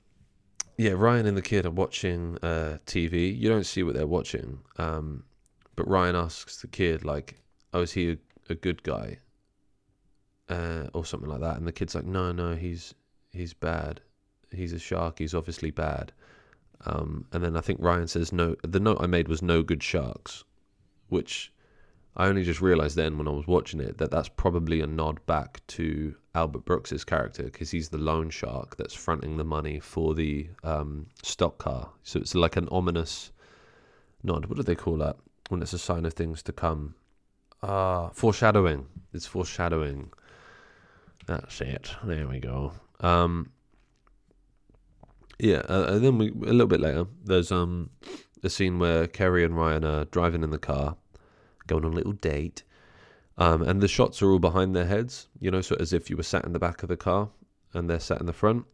[0.77, 4.61] yeah ryan and the kid are watching uh tv you don't see what they're watching
[4.77, 5.25] um
[5.75, 7.41] but ryan asks the kid like
[7.73, 8.17] oh is he a,
[8.51, 9.19] a good guy
[10.49, 12.95] uh or something like that and the kid's like no no he's
[13.33, 14.01] he's bad
[14.55, 16.13] he's a shark he's obviously bad
[16.87, 19.83] um and then i think ryan says no the note i made was no good
[19.83, 20.45] sharks
[21.09, 21.53] which
[22.19, 25.25] I only just realised then when I was watching it that that's probably a nod
[25.27, 30.15] back to Albert Brooks's character because he's the loan shark that's fronting the money for
[30.15, 31.91] the um, stock car.
[32.03, 33.31] So it's like an ominous
[34.25, 34.47] nod.
[34.47, 35.17] What do they call that
[35.49, 36.97] when it's a sign of things to come?
[37.63, 38.87] Ah, foreshadowing.
[39.13, 40.11] It's foreshadowing.
[41.27, 41.95] That's it.
[42.05, 42.73] There we go.
[43.01, 43.51] Um,
[45.39, 47.07] yeah, uh, and then we a little bit later.
[47.25, 47.91] There's um
[48.43, 50.97] a scene where Kerry and Ryan are driving in the car
[51.67, 52.63] going on a little date.
[53.37, 56.17] Um, and the shots are all behind their heads, you know, so as if you
[56.17, 57.31] were sat in the back of the car
[57.73, 58.65] and they're sat in the front.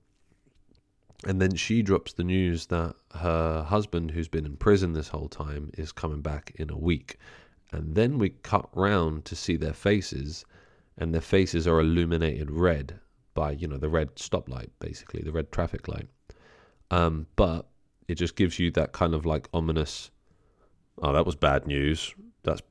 [1.27, 5.29] And then she drops the news that her husband, who's been in prison this whole
[5.29, 7.19] time, is coming back in a week.
[7.75, 10.45] And then we cut round to see their faces,
[10.97, 13.01] and their faces are illuminated red
[13.35, 16.09] by, you know, the red stoplight, basically, the red traffic light.
[16.91, 17.67] Um, but
[18.09, 20.11] it just gives you that kind of like ominous,
[21.03, 22.15] oh, that was bad news.
[22.43, 22.63] That's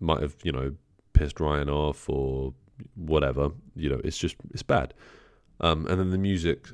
[0.00, 0.74] might have you know
[1.12, 2.52] pissed Ryan off or
[2.94, 3.50] whatever.
[3.74, 4.94] You know, it's just it's bad.
[5.60, 6.68] Um, and then the music,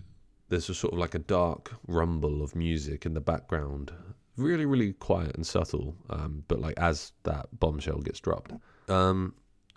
[0.48, 3.92] there's a sort of like a dark rumble of music in the background,
[4.38, 5.94] really really quiet and subtle.
[6.11, 8.53] Um, but like as that bombshell gets dropped.
[8.88, 9.35] Um,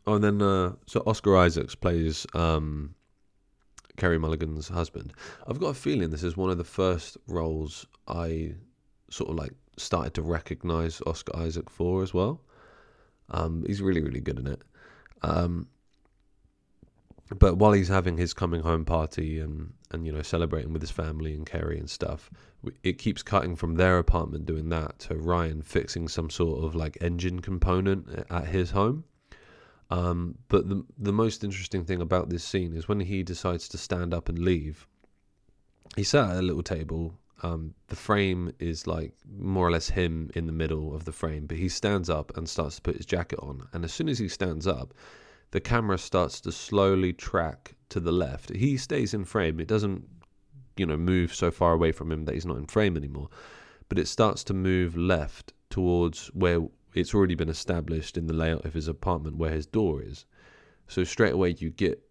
[0.08, 2.96] oh, and then uh, so Oscar Isaacs plays um,
[3.98, 5.14] Carey Mulligan's husband.
[5.48, 8.56] I've got a feeling this is one of the first roles I
[9.10, 12.42] sort of like started to recognize Oscar Isaac for as well.
[13.30, 14.62] Um, he's really, really good in it.
[15.22, 15.68] Um,
[17.40, 20.92] but while he's having his coming home party and, and you know celebrating with his
[20.92, 22.30] family and Kerry and stuff,
[22.84, 26.98] it keeps cutting from their apartment doing that to Ryan fixing some sort of like
[27.02, 29.04] engine component at his home.
[29.90, 33.78] Um, but the the most interesting thing about this scene is when he decides to
[33.78, 34.88] stand up and leave.
[35.96, 40.30] He sat at a little table Um, the frame is like more or less him
[40.36, 43.06] in the middle of the frame, but he stands up and starts to put his
[43.06, 43.68] jacket on.
[43.74, 44.94] And as soon as he stands up,
[45.52, 48.56] the camera starts to slowly track to the left.
[48.56, 49.60] He stays in frame.
[49.60, 50.08] It doesn't,
[50.78, 53.30] you know, move so far away from him that he's not in frame anymore.
[53.90, 56.62] But it starts to move left towards where
[56.94, 60.26] it's already been established in the layout of his apartment where his door is.
[60.88, 62.02] So straight away you get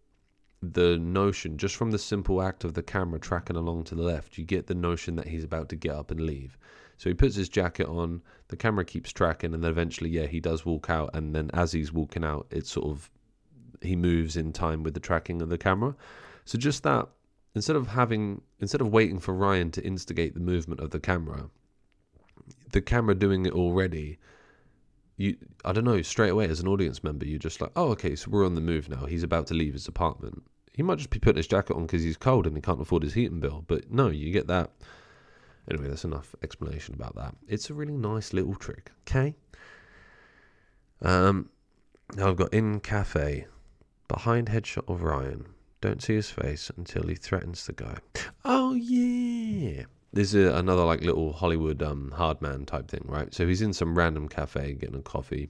[0.63, 4.37] the notion just from the simple act of the camera tracking along to the left,
[4.37, 6.59] you get the notion that he's about to get up and leave.
[6.99, 10.39] So he puts his jacket on, the camera keeps tracking, and then eventually, yeah, he
[10.39, 11.11] does walk out.
[11.15, 13.11] And then as he's walking out, it's sort of
[13.81, 15.95] he moves in time with the tracking of the camera.
[16.45, 17.09] So just that,
[17.55, 21.51] instead of having, instead of waiting for Ryan to instigate the movement of the camera,
[22.73, 24.19] the camera doing it already
[25.21, 28.17] you I don't know, straight away as an audience member, you're just like, oh, okay,
[28.17, 29.05] so we're on the move now.
[29.05, 30.43] He's about to leave his apartment.
[30.73, 33.03] He might just be putting his jacket on because he's cold and he can't afford
[33.03, 33.63] his heating bill.
[33.67, 34.71] But no, you get that.
[35.71, 37.35] Anyway, that's enough explanation about that.
[37.47, 38.93] It's a really nice little trick.
[39.07, 39.35] Okay.
[41.03, 41.51] Um,
[42.17, 43.47] now I've got in cafe,
[44.11, 45.47] behind headshot of Ryan.
[45.81, 47.99] Don't see his face until he threatens the guy.
[48.45, 49.85] Oh yeah.
[50.13, 53.33] This is another like little Hollywood um, hard man type thing, right?
[53.33, 55.49] So he's in some random cafe getting a coffee,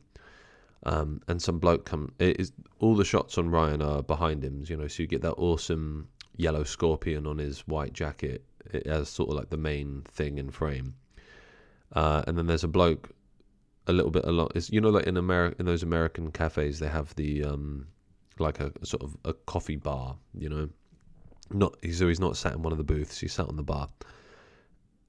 [0.85, 2.13] um, and some bloke come.
[2.19, 4.89] It is all the shots on Ryan are behind him, you know.
[4.89, 8.45] So you get that awesome yellow scorpion on his white jacket
[8.85, 10.95] as sort of like the main thing in frame.
[11.95, 13.11] Uh, and then there's a bloke
[13.87, 16.79] a little bit a lot is you know like in America in those American cafes
[16.79, 17.87] they have the um
[18.41, 20.69] like a, sort of a coffee bar, you know.
[21.53, 23.89] Not so he's not sat in one of the booths, he's sat on the bar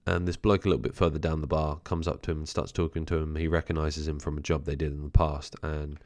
[0.06, 2.50] and this bloke a little bit further down the bar comes up to him and
[2.50, 3.36] starts talking to him.
[3.36, 6.00] He recognizes him from a job they did in the past, and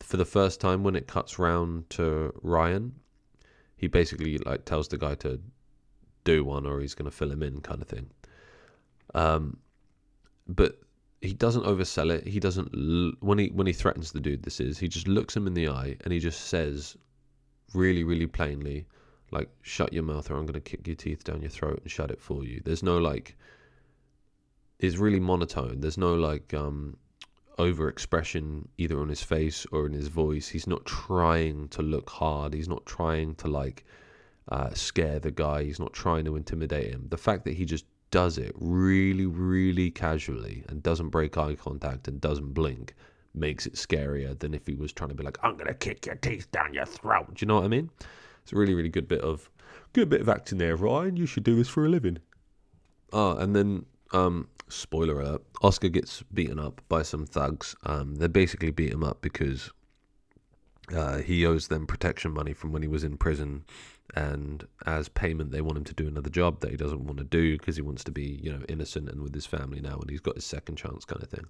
[0.00, 2.94] for the first time, when it cuts round to Ryan,
[3.76, 5.40] he basically like tells the guy to
[6.24, 8.10] do one, or he's going to fill him in, kind of thing.
[9.14, 9.58] Um,
[10.46, 10.78] but
[11.20, 12.26] he doesn't oversell it.
[12.26, 14.42] He doesn't when he when he threatens the dude.
[14.42, 16.96] This is he just looks him in the eye and he just says,
[17.74, 18.86] really, really plainly,
[19.30, 21.90] like shut your mouth or I'm going to kick your teeth down your throat and
[21.90, 22.62] shut it for you.
[22.64, 23.36] There's no like
[24.78, 25.80] it's really monotone.
[25.80, 26.96] There's no like um
[27.58, 30.48] over expression either on his face or in his voice.
[30.48, 32.54] He's not trying to look hard.
[32.54, 33.84] He's not trying to like
[34.48, 35.64] uh, scare the guy.
[35.64, 37.06] He's not trying to intimidate him.
[37.10, 42.08] The fact that he just does it really, really casually and doesn't break eye contact
[42.08, 42.94] and doesn't blink
[43.34, 46.16] makes it scarier than if he was trying to be like, I'm gonna kick your
[46.16, 47.34] teeth down your throat.
[47.34, 47.90] Do you know what I mean?
[48.42, 49.50] It's a really, really good bit of
[49.92, 51.16] good bit of acting there, Ryan.
[51.16, 52.18] You should do this for a living.
[53.12, 57.76] Ah, and then um, spoiler alert: Oscar gets beaten up by some thugs.
[57.84, 59.70] Um, they basically beat him up because
[60.94, 63.64] uh, he owes them protection money from when he was in prison,
[64.14, 67.24] and as payment, they want him to do another job that he doesn't want to
[67.24, 70.10] do because he wants to be, you know, innocent and with his family now, and
[70.10, 71.44] he's got his second chance, kind of thing.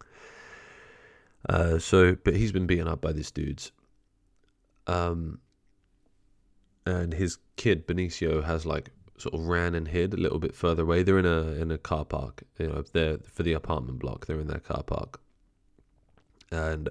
[1.49, 3.71] Uh, so, but he's been beaten up by these dudes.
[4.87, 5.39] Um,
[6.85, 10.83] and his kid Benicio has like sort of ran and hid a little bit further
[10.83, 11.03] away.
[11.03, 14.27] They're in a in a car park, you know, they're for the apartment block.
[14.27, 15.21] They're in their car park,
[16.51, 16.89] and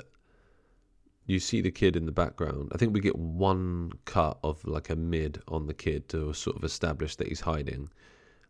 [1.27, 2.71] you see the kid in the background.
[2.73, 6.55] I think we get one cut of like a mid on the kid to sort
[6.55, 7.89] of establish that he's hiding,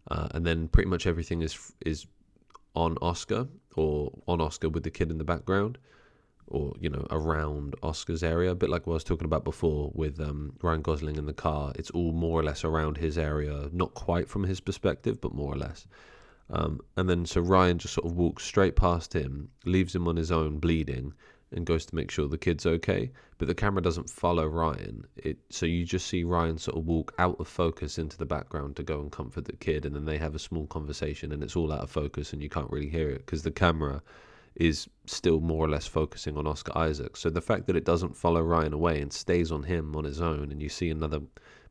[0.10, 2.06] uh, and then pretty much everything is is
[2.76, 5.78] on Oscar or on Oscar with the kid in the background
[6.48, 9.92] or you know around Oscar's area, a bit like what I was talking about before
[9.94, 11.74] with um, Ryan Gosling in the car.
[11.76, 15.54] It's all more or less around his area, not quite from his perspective, but more
[15.54, 15.86] or less.
[16.50, 20.16] Um, and then so Ryan just sort of walks straight past him, leaves him on
[20.16, 21.14] his own, bleeding,
[21.52, 23.12] and goes to make sure the kid's okay.
[23.38, 25.06] But the camera doesn't follow Ryan.
[25.16, 28.76] It so you just see Ryan sort of walk out of focus into the background
[28.76, 31.56] to go and comfort the kid, and then they have a small conversation, and it's
[31.56, 34.02] all out of focus, and you can't really hear it because the camera
[34.56, 37.16] is still more or less focusing on Oscar Isaac.
[37.16, 40.20] So the fact that it doesn't follow Ryan away and stays on him on his
[40.20, 41.22] own, and you see another,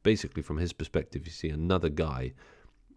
[0.04, 2.32] basically from his perspective, you see another guy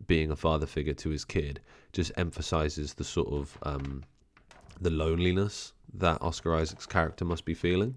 [0.06, 1.60] being a father figure to his kid,
[1.92, 4.04] just emphasizes the sort of um,
[4.80, 7.96] the loneliness that Oscar Isaac's character must be feeling.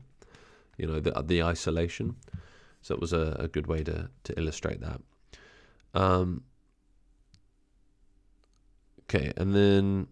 [0.77, 2.17] You know, the the isolation.
[2.81, 5.01] So it was a, a good way to to illustrate that.
[5.95, 6.43] Um,
[9.03, 10.09] okay, and then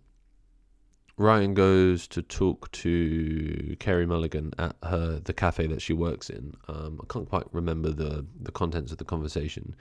[1.16, 6.54] Ryan goes to talk to Carey Mulligan at her the cafe that she works in.
[6.68, 9.74] Um, I can't quite remember the the contents of the conversation,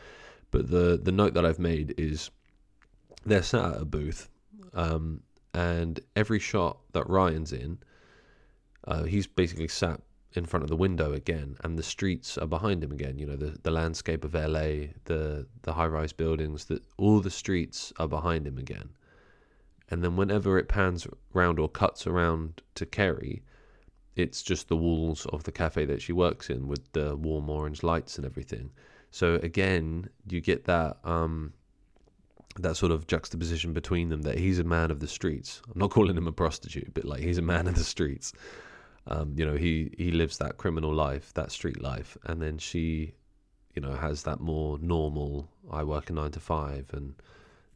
[0.51, 2.29] but the the note that I've made is
[3.25, 4.29] they're sat at a booth,
[4.73, 5.21] um,
[5.53, 7.79] and every shot that Ryan's in,
[8.85, 10.01] uh, he's basically sat
[10.33, 13.17] in front of the window again, and the streets are behind him again.
[13.17, 17.31] You know, the, the landscape of LA, the the high rise buildings, that all the
[17.31, 18.89] streets are behind him again.
[19.89, 23.41] And then whenever it pans round or cuts around to Carey,
[24.15, 27.81] it's just the walls of the cafe that she works in with the warm orange
[27.81, 28.69] lights and everything.
[29.11, 31.53] So again, you get that um,
[32.61, 35.61] that sort of juxtaposition between them that he's a man of the streets.
[35.73, 38.33] I'm not calling him a prostitute, but like he's a man of the streets.
[39.07, 43.13] Um, you know, he he lives that criminal life, that street life, and then she,
[43.75, 45.49] you know, has that more normal.
[45.71, 47.15] I work a nine to five and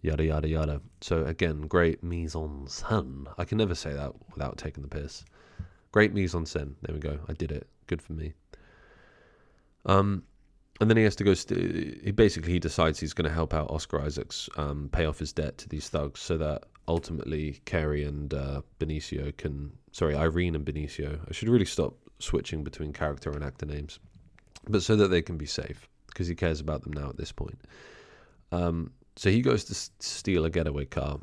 [0.01, 0.81] yada yada yada.
[1.01, 3.27] So again, great mise en scène.
[3.37, 5.23] I can never say that without taking the piss.
[5.91, 6.75] Great mise en scène.
[6.81, 7.19] There we go.
[7.27, 7.67] I did it.
[7.87, 8.33] Good for me.
[9.85, 10.23] Um,
[10.81, 11.33] and then he has to go.
[11.33, 15.19] St- he basically he decides he's going to help out Oscar Isaacs um, pay off
[15.19, 19.71] his debt to these thugs, so that ultimately Carey and uh, Benicio can.
[19.91, 21.19] Sorry, Irene and Benicio.
[21.29, 23.99] I should really stop switching between character and actor names,
[24.67, 27.31] but so that they can be safe because he cares about them now at this
[27.31, 27.59] point.
[28.51, 31.19] Um, so he goes to s- steal a getaway car,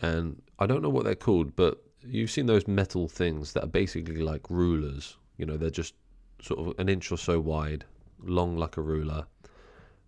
[0.00, 3.68] and I don't know what they're called, but you've seen those metal things that are
[3.68, 5.16] basically like rulers.
[5.36, 5.94] You know, they're just
[6.40, 7.84] sort of an inch or so wide,
[8.22, 9.26] long like a ruler,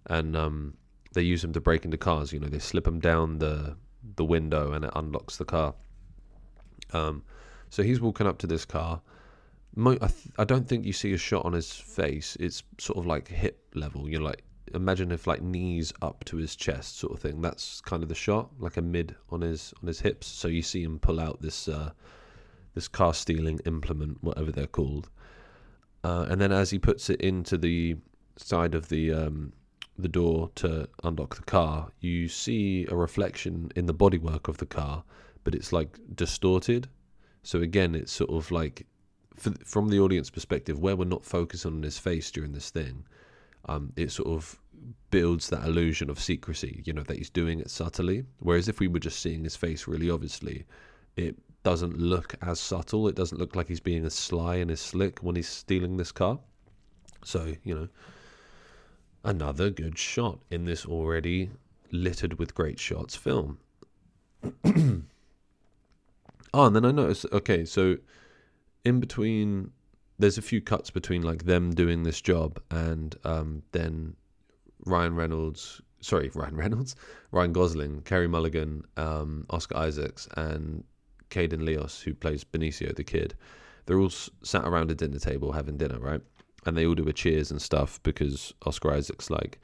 [0.06, 0.76] and um,
[1.12, 2.32] they use them to break into cars.
[2.32, 3.76] You know, they slip them down the
[4.16, 5.74] the window and it unlocks the car.
[6.92, 7.22] Um,
[7.68, 9.00] so he's walking up to this car.
[9.76, 12.36] Mo- I, th- I don't think you see a shot on his face.
[12.40, 14.08] It's sort of like hip level.
[14.08, 14.42] You know, like
[14.74, 17.40] imagine if like knees up to his chest sort of thing.
[17.40, 20.26] That's kind of the shot, like a mid on his on his hips.
[20.26, 21.90] So you see him pull out this uh,
[22.74, 25.08] this car stealing implement, whatever they're called.
[26.03, 27.96] Uh, and then as he puts it into the
[28.36, 29.53] side of the um,
[29.98, 34.66] the door to unlock the car, you see a reflection in the bodywork of the
[34.66, 35.05] car,
[35.44, 36.88] but it's like distorted.
[37.42, 38.86] So again, it's sort of like
[39.36, 43.05] for, from the audience perspective, where we're not focusing on his face during this thing,
[43.66, 44.59] um, it sort of
[45.11, 46.82] builds that illusion of secrecy.
[46.84, 48.24] You know that he's doing it subtly.
[48.38, 50.64] Whereas if we were just seeing his face really obviously,
[51.16, 53.08] it doesn't look as subtle.
[53.08, 56.12] It doesn't look like he's being as sly and as slick when he's stealing this
[56.12, 56.38] car.
[57.24, 57.88] So, you know,
[59.24, 61.50] another good shot in this already
[61.92, 63.58] littered with great shots film.
[64.44, 64.52] oh,
[66.54, 67.96] and then I noticed, okay, so
[68.84, 69.72] in between,
[70.18, 74.16] there's a few cuts between like them doing this job and um, then
[74.86, 76.96] Ryan Reynolds, sorry, Ryan Reynolds,
[77.32, 80.84] Ryan Gosling, Carey Mulligan, um, Oscar Isaacs, and
[81.31, 83.35] Kaden Leos, who plays Benicio, the kid,
[83.87, 86.20] they're all s- sat around a dinner table having dinner, right?
[86.66, 89.59] And they all do a cheers and stuff because Oscar Isaac's like,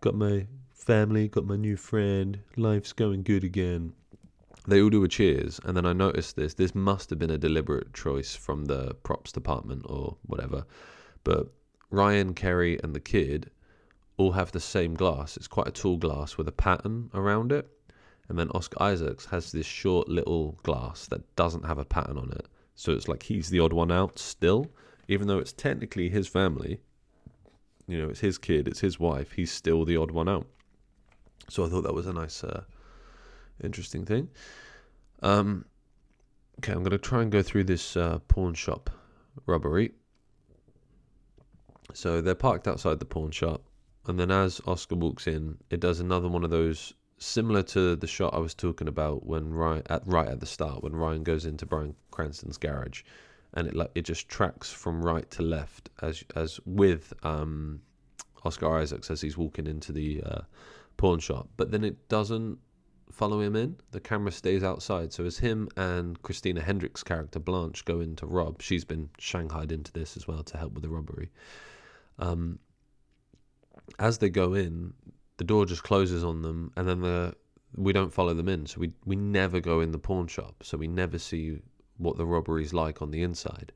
[0.00, 3.92] got my family, got my new friend, life's going good again.
[4.66, 6.54] They all do a cheers, and then I noticed this.
[6.54, 10.66] This must have been a deliberate choice from the props department or whatever.
[11.24, 11.48] But
[11.90, 13.50] Ryan, Carey, and the kid
[14.18, 15.38] all have the same glass.
[15.38, 17.70] It's quite a tall glass with a pattern around it.
[18.28, 22.30] And then Oscar Isaacs has this short little glass that doesn't have a pattern on
[22.32, 22.46] it.
[22.74, 24.66] So it's like he's the odd one out still,
[25.08, 26.80] even though it's technically his family.
[27.86, 29.32] You know, it's his kid, it's his wife.
[29.32, 30.46] He's still the odd one out.
[31.48, 32.64] So I thought that was a nice, uh,
[33.64, 34.28] interesting thing.
[35.22, 35.64] Um,
[36.58, 38.90] okay, I'm going to try and go through this uh, pawn shop
[39.46, 39.92] robbery.
[41.94, 43.62] So they're parked outside the pawn shop,
[44.06, 48.06] and then as Oscar walks in, it does another one of those similar to the
[48.06, 51.44] shot I was talking about when Ryan at right at the start when Ryan goes
[51.44, 53.02] into Bryan Cranston's garage,
[53.54, 57.80] and it like it just tracks from right to left as as with um,
[58.44, 60.40] Oscar Isaacs as he's walking into the uh,
[60.96, 62.58] pawn shop, but then it doesn't
[63.10, 63.76] follow him in.
[63.90, 68.26] The camera stays outside, so as him and Christina Hendricks' character Blanche go in to
[68.26, 71.30] rob, she's been shanghaied into this as well to help with the robbery.
[72.18, 72.58] Um,
[73.98, 74.92] as they go in,
[75.38, 77.34] the door just closes on them, and then the
[77.76, 78.66] we don't follow them in.
[78.66, 80.62] So we we never go in the pawn shop.
[80.62, 81.60] So we never see
[81.96, 83.72] what the robbery's like on the inside.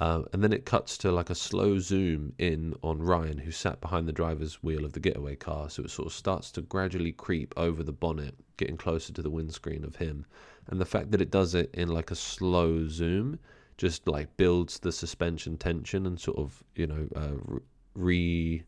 [0.00, 3.80] Uh, and then it cuts to like a slow zoom in on Ryan, who sat
[3.80, 5.68] behind the driver's wheel of the getaway car.
[5.68, 9.30] So it sort of starts to gradually creep over the bonnet, getting closer to the
[9.30, 10.24] windscreen of him.
[10.68, 13.38] And the fact that it does it in like a slow zoom
[13.76, 17.58] just like builds the suspension tension and sort of, you know, uh,
[17.94, 18.62] re.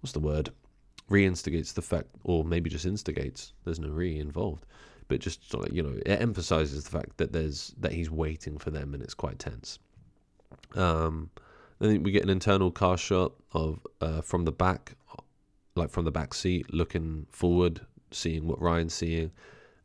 [0.00, 0.50] What's the word?
[1.10, 3.52] Reinstigates the fact, or maybe just instigates.
[3.64, 4.64] There's no re involved,
[5.08, 8.58] but just sort of, you know, it emphasizes the fact that there's that he's waiting
[8.58, 9.78] for them, and it's quite tense.
[10.74, 11.30] Um,
[11.78, 14.94] then we get an internal car shot of uh, from the back,
[15.74, 17.80] like from the back seat, looking forward,
[18.10, 19.32] seeing what Ryan's seeing,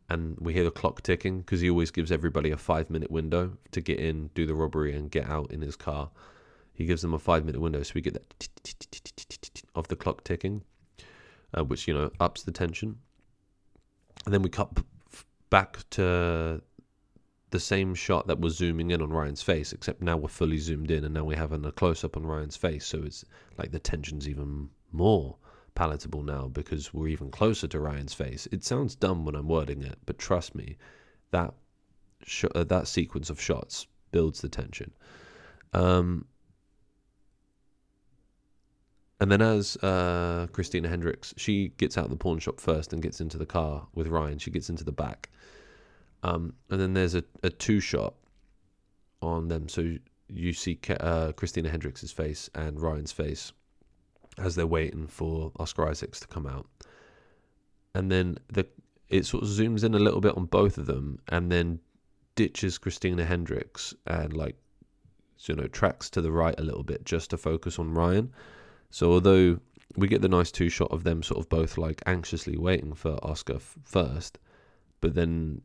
[0.10, 3.58] and we hear the clock ticking because he always gives everybody a five minute window
[3.72, 6.10] to get in, do the robbery, and get out in his car.
[6.74, 8.48] he gives them a five minute window, so we get that
[9.76, 10.64] of the clock ticking,
[11.58, 12.98] uh, which you know ups the tension.
[14.26, 14.70] And then we cut
[15.12, 16.62] f- back to
[17.50, 20.92] the same shot that was zooming in on Ryan's face, except now we're fully zoomed
[20.92, 23.24] in, and now we have a close up on Ryan's face, so it's
[23.58, 25.38] like the tension's even more
[25.76, 28.48] palatable now because we're even closer to Ryan's face.
[28.52, 30.76] It sounds dumb when I'm wording it, but trust me,
[31.32, 31.54] that
[32.26, 34.92] sh- uh, that sequence of shots builds the tension.
[35.74, 36.26] Um,
[39.20, 43.02] and then as uh, Christina Hendricks, she gets out of the pawn shop first and
[43.02, 44.38] gets into the car with Ryan.
[44.38, 45.30] She gets into the back.
[46.24, 48.14] Um, and then there's a, a two shot
[49.22, 49.70] on them.
[49.70, 49.96] So
[50.30, 53.54] you see uh, Christina Hendricks' face and Ryan's face
[54.38, 56.68] as they're waiting for Oscar Isaacs to come out.
[57.96, 58.68] And then the
[59.10, 61.80] it sort of zooms in a little bit on both of them and then
[62.36, 64.58] ditches Christina Hendricks and like
[65.46, 68.34] you know tracks to the right a little bit just to focus on Ryan.
[68.90, 69.60] So although
[69.96, 73.18] we get the nice two shot of them sort of both like anxiously waiting for
[73.24, 74.38] Oscar f- first,
[75.02, 75.62] but then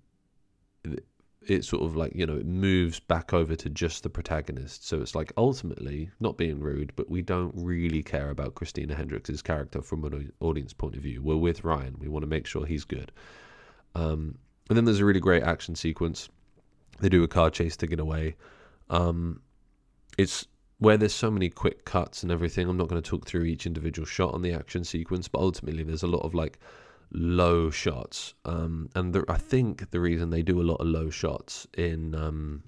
[1.46, 4.86] it sort of like you know it moves back over to just the protagonist.
[4.86, 9.42] So it's like ultimately not being rude but we don't really care about christina hendricks'
[9.42, 11.22] character from an audience point of view.
[11.22, 11.96] We're with ryan.
[11.98, 13.12] We want to make sure he's good.
[13.94, 16.28] Um, and then there's a really great action sequence.
[17.00, 18.36] They do a car chase to get away.
[18.88, 19.40] Um,
[20.16, 20.46] it's
[20.82, 23.66] where there's so many quick cuts and everything i'm not going to talk through each
[23.66, 26.58] individual shot on the action sequence but ultimately there's a lot of like
[27.12, 28.34] low shots.
[28.44, 32.14] Um, and the, I think the reason they do a lot of low shots in
[32.14, 32.62] um,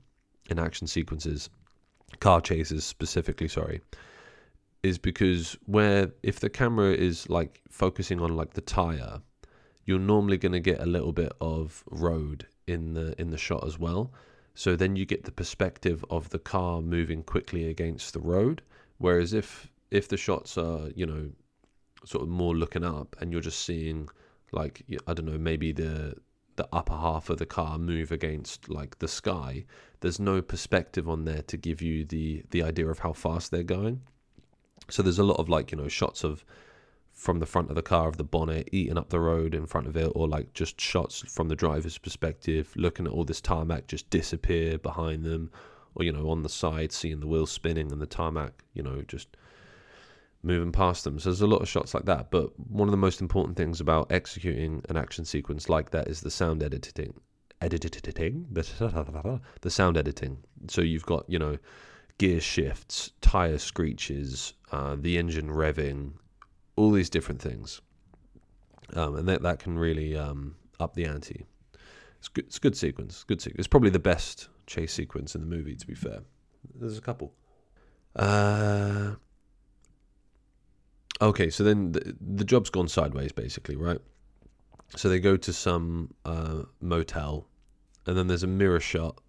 [0.50, 1.48] in action sequences,
[2.20, 3.80] car chases specifically, sorry,
[4.82, 9.20] is because where if the camera is like focusing on like the tire,
[9.84, 13.66] you're normally going to get a little bit of road in the in the shot
[13.66, 14.12] as well.
[14.54, 18.62] So then you get the perspective of the car moving quickly against the road.
[18.98, 21.30] Whereas if if the shots are you know
[22.04, 24.08] sort of more looking up and you're just seeing
[24.52, 26.14] like I don't know, maybe the
[26.56, 29.64] the upper half of the car move against like the sky.
[30.00, 33.62] There's no perspective on there to give you the the idea of how fast they're
[33.64, 34.02] going.
[34.88, 36.44] So there's a lot of like you know shots of
[37.14, 39.86] from the front of the car of the bonnet eating up the road in front
[39.86, 43.86] of it, or like just shots from the driver's perspective, looking at all this tarmac
[43.86, 45.50] just disappear behind them,
[45.94, 49.02] or you know on the side seeing the wheels spinning and the tarmac, you know
[49.02, 49.36] just
[50.42, 51.18] moving past them.
[51.18, 52.30] So there's a lot of shots like that.
[52.30, 56.20] But one of the most important things about executing an action sequence like that is
[56.20, 57.14] the sound editing.
[57.60, 60.38] Editing, the sound editing.
[60.68, 61.58] So you've got you know
[62.18, 66.12] gear shifts, tire screeches, uh, the engine revving,
[66.76, 67.80] all these different things,
[68.94, 71.46] um, and that that can really um, up the ante.
[72.18, 72.46] It's good.
[72.46, 73.24] It's good sequence.
[73.24, 73.60] Good sequence.
[73.60, 75.76] It's probably the best chase sequence in the movie.
[75.76, 76.20] To be fair,
[76.74, 77.32] there's a couple.
[78.16, 79.14] Uh,
[81.20, 83.98] Okay, so then the, the job's gone sideways, basically, right?
[84.96, 87.46] So they go to some uh, motel,
[88.06, 89.20] and then there's a mirror shot.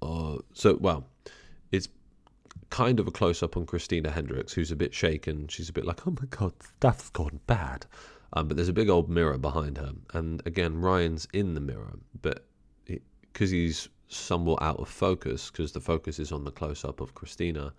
[0.00, 1.06] Uh, so, well,
[2.70, 5.48] kind of a close up on Christina Hendricks, who's a bit shaken.
[5.48, 7.86] She's a bit like, oh my god, stuff's gone bad.
[8.34, 9.92] Um, but there's a big old mirror behind her.
[10.12, 12.44] And again, Ryan's in the mirror, but
[13.32, 17.14] because he's somewhat out of focus, because the focus is on the close up of
[17.14, 17.72] Christina,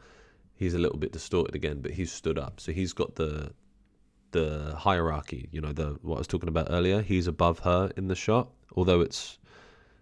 [0.56, 2.60] he's a little bit distorted again, but he's stood up.
[2.60, 3.52] So he's got the
[4.32, 7.02] the hierarchy, you know, the what I was talking about earlier.
[7.02, 9.40] He's above her in the shot, although it's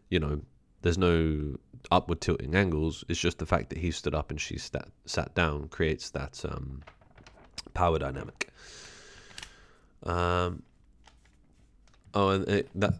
[0.09, 0.41] you know,
[0.81, 1.55] there's no
[1.91, 3.03] upward tilting angles.
[3.07, 6.43] It's just the fact that he stood up and she sat sat down creates that
[6.45, 6.83] um,
[7.73, 8.49] power dynamic.
[10.03, 10.63] Um,
[12.13, 12.93] oh, and it, that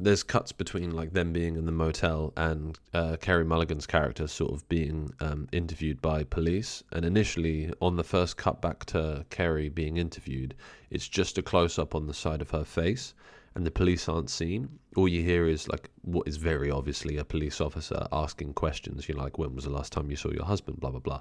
[0.00, 4.52] there's cuts between like them being in the motel and uh, Carey Mulligan's character sort
[4.52, 6.82] of being um, interviewed by police.
[6.92, 10.54] And initially, on the first cut back to Carey being interviewed,
[10.90, 13.14] it's just a close up on the side of her face,
[13.58, 14.68] and the police aren't seen.
[14.94, 19.08] All you hear is like what is very obviously a police officer asking questions.
[19.08, 20.78] You like when was the last time you saw your husband?
[20.78, 21.20] Blah blah blah.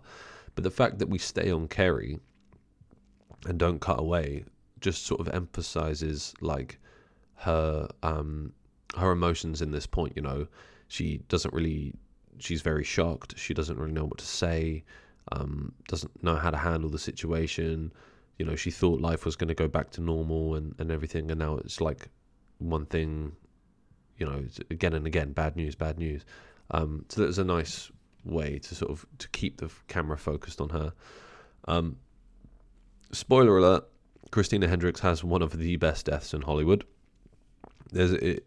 [0.54, 2.20] But the fact that we stay on Carey
[3.48, 4.46] and don't cut away
[4.82, 6.78] just sort of emphasizes like
[7.38, 8.54] her um
[8.96, 10.48] her emotions in this point you know
[10.90, 11.92] she doesn't really
[12.38, 14.84] she's very shocked she doesn't really know what to say
[15.32, 17.92] um doesn't know how to handle the situation
[18.38, 21.32] you know she thought life was going to go back to normal and and everything
[21.32, 22.10] and now it's like
[22.60, 23.34] one thing
[24.18, 26.26] you know again and again bad news bad news
[26.72, 27.92] um so that was a nice
[28.24, 30.92] way to sort of to keep the camera focused on her
[31.68, 31.96] um
[33.12, 33.86] spoiler alert
[34.32, 36.84] christina hendricks has one of the best deaths in hollywood
[37.92, 38.46] there's it,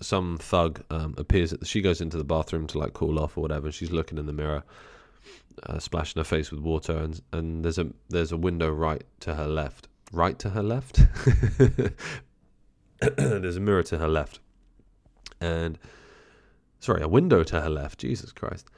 [0.00, 3.40] some thug um, appears that she goes into the bathroom to like cool off or
[3.40, 3.70] whatever.
[3.70, 4.62] She's looking in the mirror,
[5.64, 9.34] uh, splashing her face with water, and and there's a there's a window right to
[9.34, 11.00] her left, right to her left.
[13.16, 14.40] there's a mirror to her left,
[15.40, 15.78] and
[16.80, 18.00] sorry, a window to her left.
[18.00, 18.68] Jesus Christ.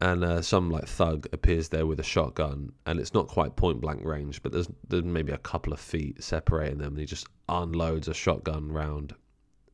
[0.00, 3.80] And uh, some like thug appears there with a shotgun, and it's not quite point
[3.80, 7.26] blank range, but there's there's maybe a couple of feet separating them, and he just
[7.48, 9.14] unloads a shotgun round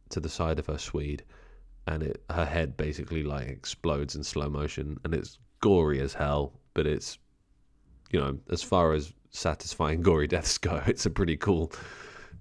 [0.09, 1.25] to the side of her Swede,
[1.87, 6.55] and it her head basically like explodes in slow motion, and it's gory as hell,
[6.73, 7.19] but it's
[8.11, 11.71] you know as far as satisfying gory deaths go, it's a pretty cool,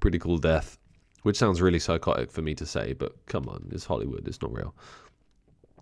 [0.04, 0.78] pretty cool death,
[1.22, 4.54] which sounds really psychotic for me to say, but come on, it's Hollywood, it's not
[4.54, 4.76] real.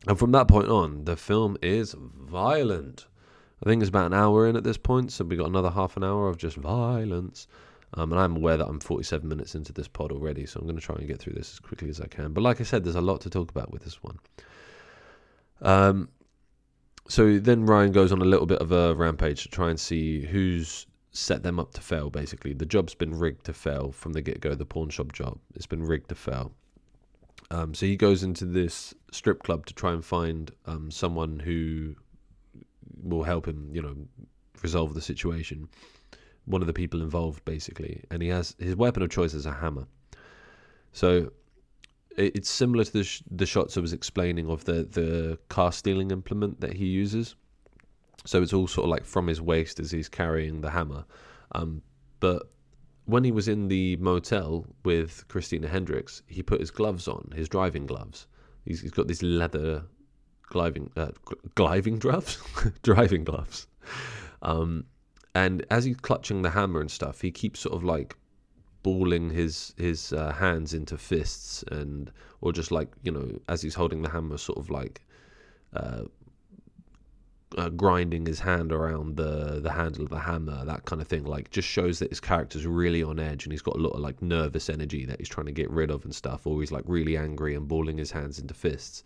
[0.08, 3.08] And from that point on, the film is violent.
[3.66, 5.98] I think it's about an hour in at this point, so we got another half
[5.98, 7.48] an hour of just violence.
[7.96, 10.78] Um, and I'm aware that I'm 47 minutes into this pod already, so I'm going
[10.80, 12.32] to try and get through this as quickly as I can.
[12.32, 14.20] But like I said, there's a lot to talk about with this one.
[15.64, 16.10] Um,
[17.08, 20.22] so then Ryan goes on a little bit of a rampage to try and see
[20.22, 22.10] who's set them up to fail.
[22.10, 24.56] Basically, the job's been rigged to fail from the get go.
[24.56, 26.54] The pawn shop job, it's been rigged to fail.
[27.50, 31.96] Um, so he goes into this strip club to try and find um, someone who
[33.04, 33.96] will help him, you know,
[34.64, 35.68] resolve the situation.
[36.46, 39.52] One of the people involved, basically, and he has his weapon of choice is a
[39.52, 39.86] hammer.
[40.94, 41.32] So
[42.18, 45.72] it, it's similar to the sh- the shots I was explaining of the the car
[45.72, 47.36] stealing implement that he uses.
[48.26, 51.06] So it's all sort of like from his waist as he's carrying the hammer.
[51.54, 51.82] Um,
[52.20, 52.52] but
[53.06, 57.50] when he was in the motel with Christina Hendricks, he put his gloves on, his
[57.50, 58.28] driving gloves.
[58.66, 59.84] He's, he's got these leather
[60.52, 61.12] gliving, uh,
[61.56, 62.38] gliving gloves,
[62.84, 63.68] driving gloves.
[64.44, 64.86] Um,
[65.34, 68.16] and as he's clutching the hammer and stuff, he keeps sort of like
[68.84, 72.12] balling his his uh, hands into fists and
[72.42, 75.02] or just like you know as he's holding the hammer, sort of like
[75.74, 76.04] uh,
[77.58, 81.26] uh, grinding his hand around the the handle of the hammer, that kind of thing,
[81.26, 84.00] like just shows that his character's really on edge and he's got a lot of
[84.00, 86.84] like nervous energy that he's trying to get rid of and stuff, or he's like
[86.88, 89.04] really angry and balling his hands into fists.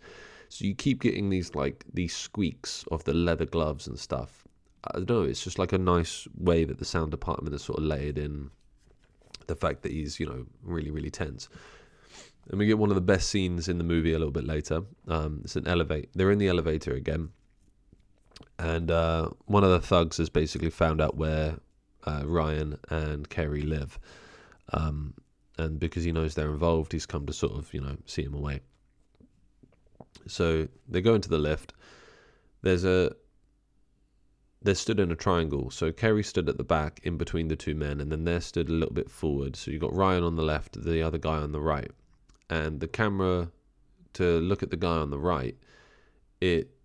[0.48, 4.44] So you keep getting these like these squeaks of the leather gloves and stuff.
[4.84, 7.78] I don't know, it's just like a nice way that the sound department has sort
[7.78, 8.50] of layered in
[9.48, 11.48] the fact that he's, you know, really, really tense.
[12.48, 14.82] And we get one of the best scenes in the movie a little bit later.
[15.08, 16.10] Um, it's an elevate.
[16.14, 17.30] They're in the elevator again
[18.58, 21.58] and uh, one of the thugs has basically found out where
[22.04, 23.98] uh, Ryan and Carey live,
[24.72, 25.14] um,
[25.58, 28.34] and because he knows they're involved, he's come to sort of you know see him
[28.34, 28.60] away.
[30.26, 31.72] So they go into the lift.
[32.62, 33.12] There's a
[34.62, 35.70] they're stood in a triangle.
[35.70, 38.68] So Carey stood at the back in between the two men, and then they're stood
[38.68, 39.56] a little bit forward.
[39.56, 41.90] So you've got Ryan on the left, the other guy on the right.
[42.50, 43.50] And the camera
[44.14, 45.56] to look at the guy on the right,
[46.40, 46.75] it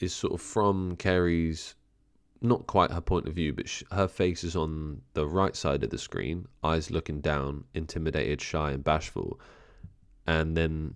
[0.00, 1.74] is sort of from Carey's,
[2.40, 5.82] not quite her point of view, but sh- her face is on the right side
[5.84, 9.38] of the screen, eyes looking down, intimidated, shy, and bashful.
[10.26, 10.94] And then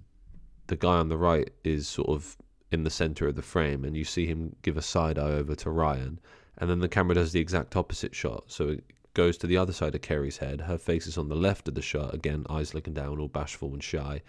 [0.67, 2.37] the guy on the right is sort of
[2.71, 5.55] in the center of the frame, and you see him give a side eye over
[5.55, 6.21] to Ryan.
[6.59, 8.45] And then the camera does the exact opposite shot.
[8.49, 8.85] So it
[9.15, 10.61] goes to the other side of Carey's head.
[10.61, 13.73] Her face is on the left of the shot, again, eyes looking down, all bashful
[13.73, 14.23] and shy.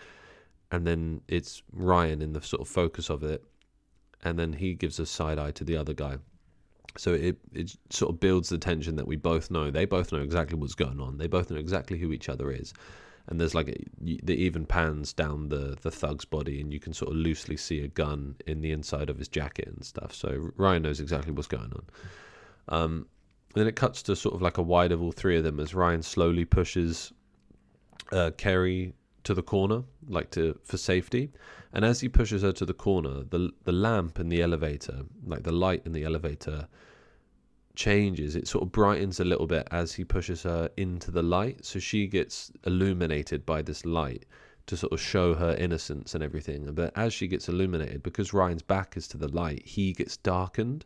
[0.72, 3.44] And then it's Ryan in the sort of focus of it
[4.24, 6.18] and then he gives a side eye to the other guy.
[6.98, 9.72] So it it sort of builds the tension that we both know.
[9.72, 11.18] They both know exactly what's going on.
[11.18, 12.74] They both know exactly who each other is.
[13.28, 17.12] And there's like the even pans down the the thug's body, and you can sort
[17.12, 20.14] of loosely see a gun in the inside of his jacket and stuff.
[20.14, 21.84] So Ryan knows exactly what's going on.
[22.70, 23.06] Um,
[23.54, 25.76] then it cuts to sort of like a wide of all three of them as
[25.76, 27.14] Ryan slowly pushes
[28.12, 28.94] uh, Carey
[29.24, 31.32] to the corner, like to for safety.
[31.74, 35.44] And as he pushes her to the corner, the the lamp in the elevator, like
[35.44, 36.68] the light in the elevator,
[37.76, 38.36] changes.
[38.36, 41.66] It sort of brightens a little bit as he pushes her into the light.
[41.66, 44.26] So she gets illuminated by this light
[44.68, 46.72] to sort of show her innocence and everything.
[46.74, 50.86] But as she gets illuminated, because Ryan's back is to the light, he gets darkened.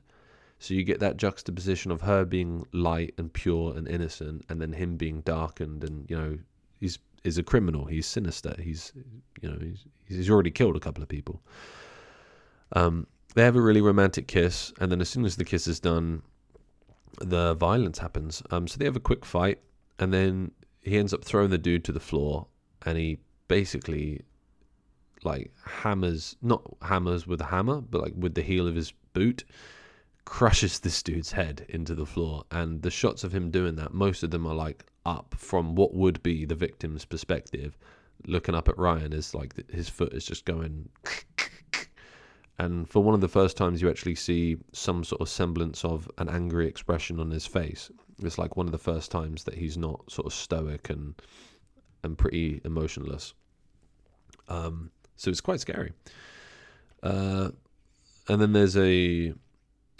[0.59, 4.71] So you get that juxtaposition of her being light and pure and innocent, and then
[4.71, 6.37] him being darkened and you know
[6.79, 7.85] he's is a criminal.
[7.85, 8.55] He's sinister.
[8.59, 8.93] He's
[9.41, 11.41] you know he's he's already killed a couple of people.
[12.73, 15.79] Um, they have a really romantic kiss, and then as soon as the kiss is
[15.79, 16.21] done,
[17.19, 18.43] the violence happens.
[18.51, 19.59] Um, so they have a quick fight,
[19.99, 20.51] and then
[20.81, 22.47] he ends up throwing the dude to the floor,
[22.85, 24.21] and he basically
[25.23, 29.43] like hammers, not hammers with a hammer, but like with the heel of his boot,
[30.25, 32.43] crushes this dude's head into the floor.
[32.51, 35.93] And the shots of him doing that, most of them are like up from what
[35.93, 37.77] would be the victim's perspective,
[38.25, 40.89] looking up at Ryan is like his foot is just going.
[42.59, 46.09] And for one of the first times, you actually see some sort of semblance of
[46.19, 47.91] an angry expression on his face.
[48.21, 51.15] It's like one of the first times that he's not sort of stoic and
[52.03, 53.33] and pretty emotionless.
[54.49, 55.93] Um, so it's quite scary.
[57.01, 57.51] Uh,
[58.29, 59.33] and then there's a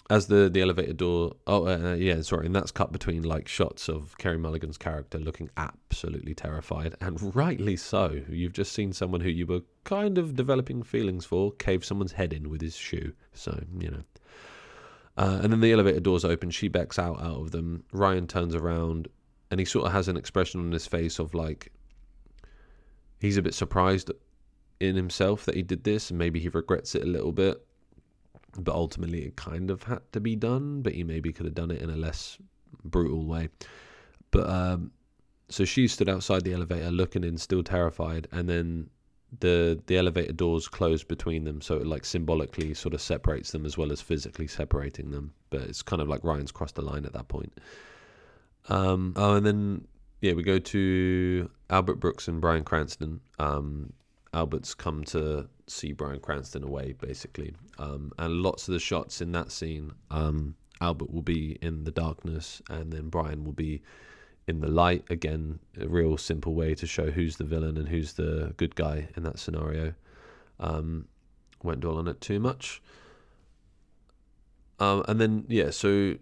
[0.10, 1.34] as the the elevator door.
[1.48, 5.50] Oh uh, yeah, sorry, and that's cut between like shots of Carey Mulligan's character looking
[5.58, 8.22] absolutely terrified, and rightly so.
[8.30, 12.34] You've just seen someone who you were kind of developing feelings for cave someone's head
[12.34, 13.14] in with his shoe.
[13.34, 14.04] So you know.
[15.16, 16.50] Uh, and then the elevator doors open.
[16.50, 17.84] She backs out out of them.
[17.92, 19.08] Ryan turns around,
[19.52, 21.72] and he sort of has an expression on his face of like
[23.20, 24.12] he's a bit surprised
[24.80, 27.64] in himself that he did this, and maybe he regrets it a little bit
[28.58, 30.82] but ultimately it kind of had to be done.
[30.82, 32.38] But he maybe could have done it in a less
[32.84, 33.50] brutal way.
[34.32, 34.92] But um,
[35.50, 38.90] so she stood outside the elevator, looking in, still terrified, and then
[39.40, 43.66] the the elevator doors closed between them, so it like symbolically sort of separates them
[43.66, 45.34] as well as physically separating them.
[45.50, 47.54] But it's kind of like Ryan's crossed the line at that point.
[48.70, 49.88] Um, oh, and then
[50.22, 53.20] yeah, we go to Albert Brooks and Bryan Cranston.
[53.40, 53.92] Um,
[54.34, 57.54] Albert's come to see Bryan Cranston away, basically.
[57.78, 61.92] Um, and lots of the shots in that scene, um, Albert will be in the
[61.92, 63.82] darkness, and then Bryan will be
[64.48, 65.06] in the light.
[65.10, 69.08] Again, a real simple way to show who's the villain and who's the good guy
[69.16, 69.94] in that scenario.
[70.60, 71.08] Um,
[71.62, 72.82] won't dwell on it too much.
[74.80, 76.16] Um, and then, yeah, so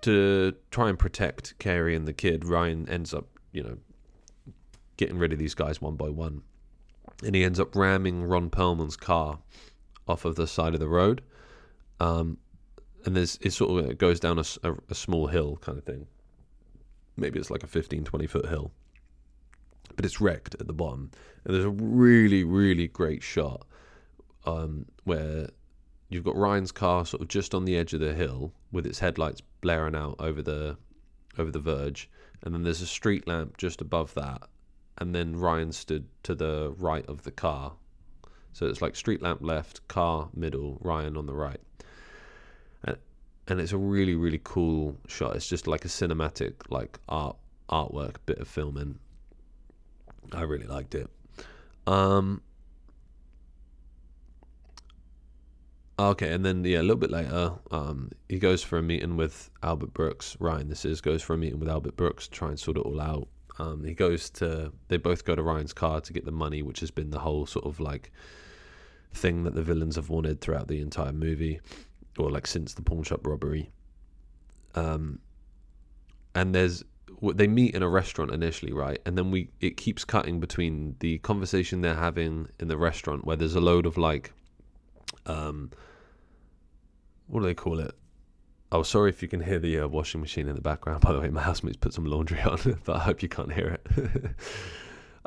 [0.00, 3.76] to try and protect Carey and the kid, Ryan ends up, you know,
[4.96, 6.42] getting rid of these guys one by one
[7.24, 9.38] and he ends up ramming Ron Perlman's car
[10.06, 11.22] off of the side of the road.
[12.00, 12.38] Um,
[13.04, 16.06] and there's it sort of goes down a, a, a, small hill kind of thing.
[17.16, 18.72] Maybe it's like a 15, 20 foot hill,
[19.96, 21.10] but it's wrecked at the bottom.
[21.44, 23.66] And there's a really, really great shot
[24.44, 25.48] um, where
[26.08, 29.00] you've got Ryan's car sort of just on the edge of the hill with its
[29.00, 30.76] headlights blaring out over the
[31.36, 32.10] over the verge,
[32.42, 34.42] and then there's a street lamp just above that,
[34.98, 37.72] and then Ryan stood to the right of the car.
[38.52, 41.60] So it's like street lamp left, car middle, Ryan on the right.
[42.84, 42.96] And
[43.46, 45.36] and it's a really really cool shot.
[45.36, 47.36] It's just like a cinematic like art
[47.70, 48.98] artwork bit of filming.
[50.32, 51.08] I really liked it.
[51.86, 52.42] Um
[56.00, 59.50] Okay, and then yeah, a little bit later, um, he goes for a meeting with
[59.64, 60.36] Albert Brooks.
[60.38, 62.82] Ryan, this is goes for a meeting with Albert Brooks, to try and sort it
[62.82, 63.26] all out.
[63.58, 66.80] Um, he goes to they both go to Ryan's car to get the money, which
[66.80, 68.12] has been the whole sort of like
[69.12, 71.60] thing that the villains have wanted throughout the entire movie,
[72.18, 73.70] or like since the pawn shop robbery.
[74.74, 75.18] Um,
[76.34, 76.84] and there's
[77.34, 79.00] they meet in a restaurant initially, right?
[79.04, 83.36] And then we it keeps cutting between the conversation they're having in the restaurant where
[83.36, 84.32] there's a load of like,
[85.26, 85.70] um,
[87.26, 87.92] what do they call it?
[88.70, 91.00] Oh, sorry if you can hear the uh, washing machine in the background.
[91.02, 93.78] By the way, my housemate's put some laundry on, but I hope you can't hear
[93.78, 94.34] it.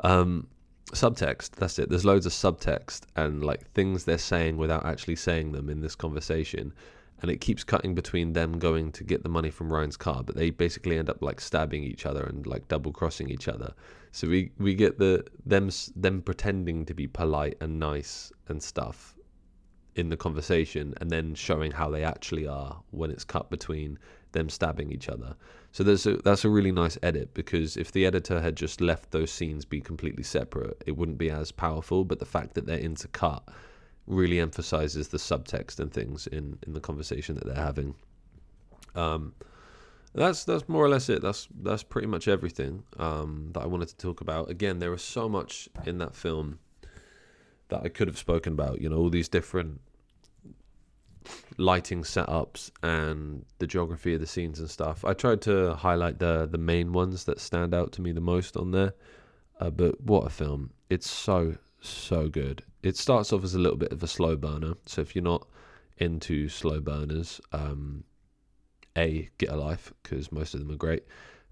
[0.04, 0.46] um,
[0.92, 1.88] subtext, that's it.
[1.88, 5.94] There's loads of subtext and like things they're saying without actually saying them in this
[5.94, 6.72] conversation.
[7.20, 10.34] And it keeps cutting between them going to get the money from Ryan's car, but
[10.34, 13.74] they basically end up like stabbing each other and like double crossing each other.
[14.10, 19.14] So we we get the them them pretending to be polite and nice and stuff,
[19.94, 23.98] in the conversation and then showing how they actually are when it's cut between
[24.32, 25.36] them stabbing each other.
[25.72, 29.10] So there's a, that's a really nice edit because if the editor had just left
[29.10, 32.04] those scenes be completely separate, it wouldn't be as powerful.
[32.04, 33.42] But the fact that they're intercut
[34.06, 37.94] really emphasizes the subtext and things in, in the conversation that they're having.
[38.94, 39.34] Um,
[40.14, 41.22] that's that's more or less it.
[41.22, 44.50] That's that's pretty much everything um, that I wanted to talk about.
[44.50, 46.58] Again, there was so much in that film
[47.68, 48.80] that I could have spoken about.
[48.80, 49.80] You know, all these different
[51.56, 55.04] lighting setups and the geography of the scenes and stuff.
[55.04, 58.56] I tried to highlight the the main ones that stand out to me the most
[58.56, 58.94] on there.
[59.60, 60.70] Uh, but what a film!
[60.90, 62.64] It's so so good.
[62.82, 64.74] It starts off as a little bit of a slow burner.
[64.86, 65.46] So if you're not
[65.98, 68.04] into slow burners, um,
[68.96, 71.04] a get a life because most of them are great.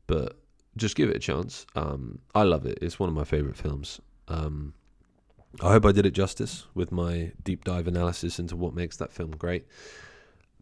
[0.07, 0.39] But
[0.77, 1.67] just give it a chance.
[1.77, 2.79] Um, I love it.
[2.83, 4.01] It's one of my favorite films.
[4.29, 4.75] Um,
[5.61, 9.13] I hope I did it justice with my deep dive analysis into what makes that
[9.13, 9.67] film great.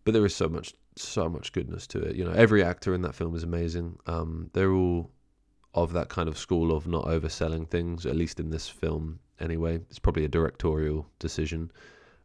[0.04, 2.16] But there is so much, so much goodness to it.
[2.16, 3.98] You know, every actor in that film is amazing.
[4.06, 5.10] Um, they're all
[5.74, 9.76] of that kind of school of not overselling things, at least in this film anyway.
[9.90, 11.70] It's probably a directorial decision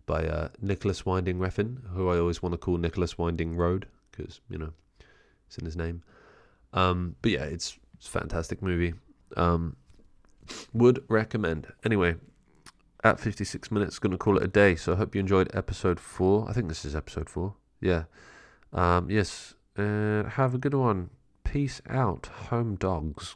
[0.05, 4.39] by uh, Nicolas Winding Refn, who I always want to call Nicholas Winding Road because,
[4.49, 4.71] you know,
[5.47, 6.03] it's in his name.
[6.71, 8.93] Um, but yeah, it's, it's a fantastic movie.
[9.35, 9.75] Um,
[10.73, 11.67] would recommend.
[11.83, 12.15] Anyway,
[13.03, 13.99] at 56 minutes.
[13.99, 14.75] Going to call it a day.
[14.75, 16.49] So I hope you enjoyed episode four.
[16.49, 17.55] I think this is episode four.
[17.81, 18.03] Yeah.
[18.71, 19.55] Um, yes.
[19.77, 21.09] Uh, have a good one.
[21.43, 23.35] Peace out, home dogs.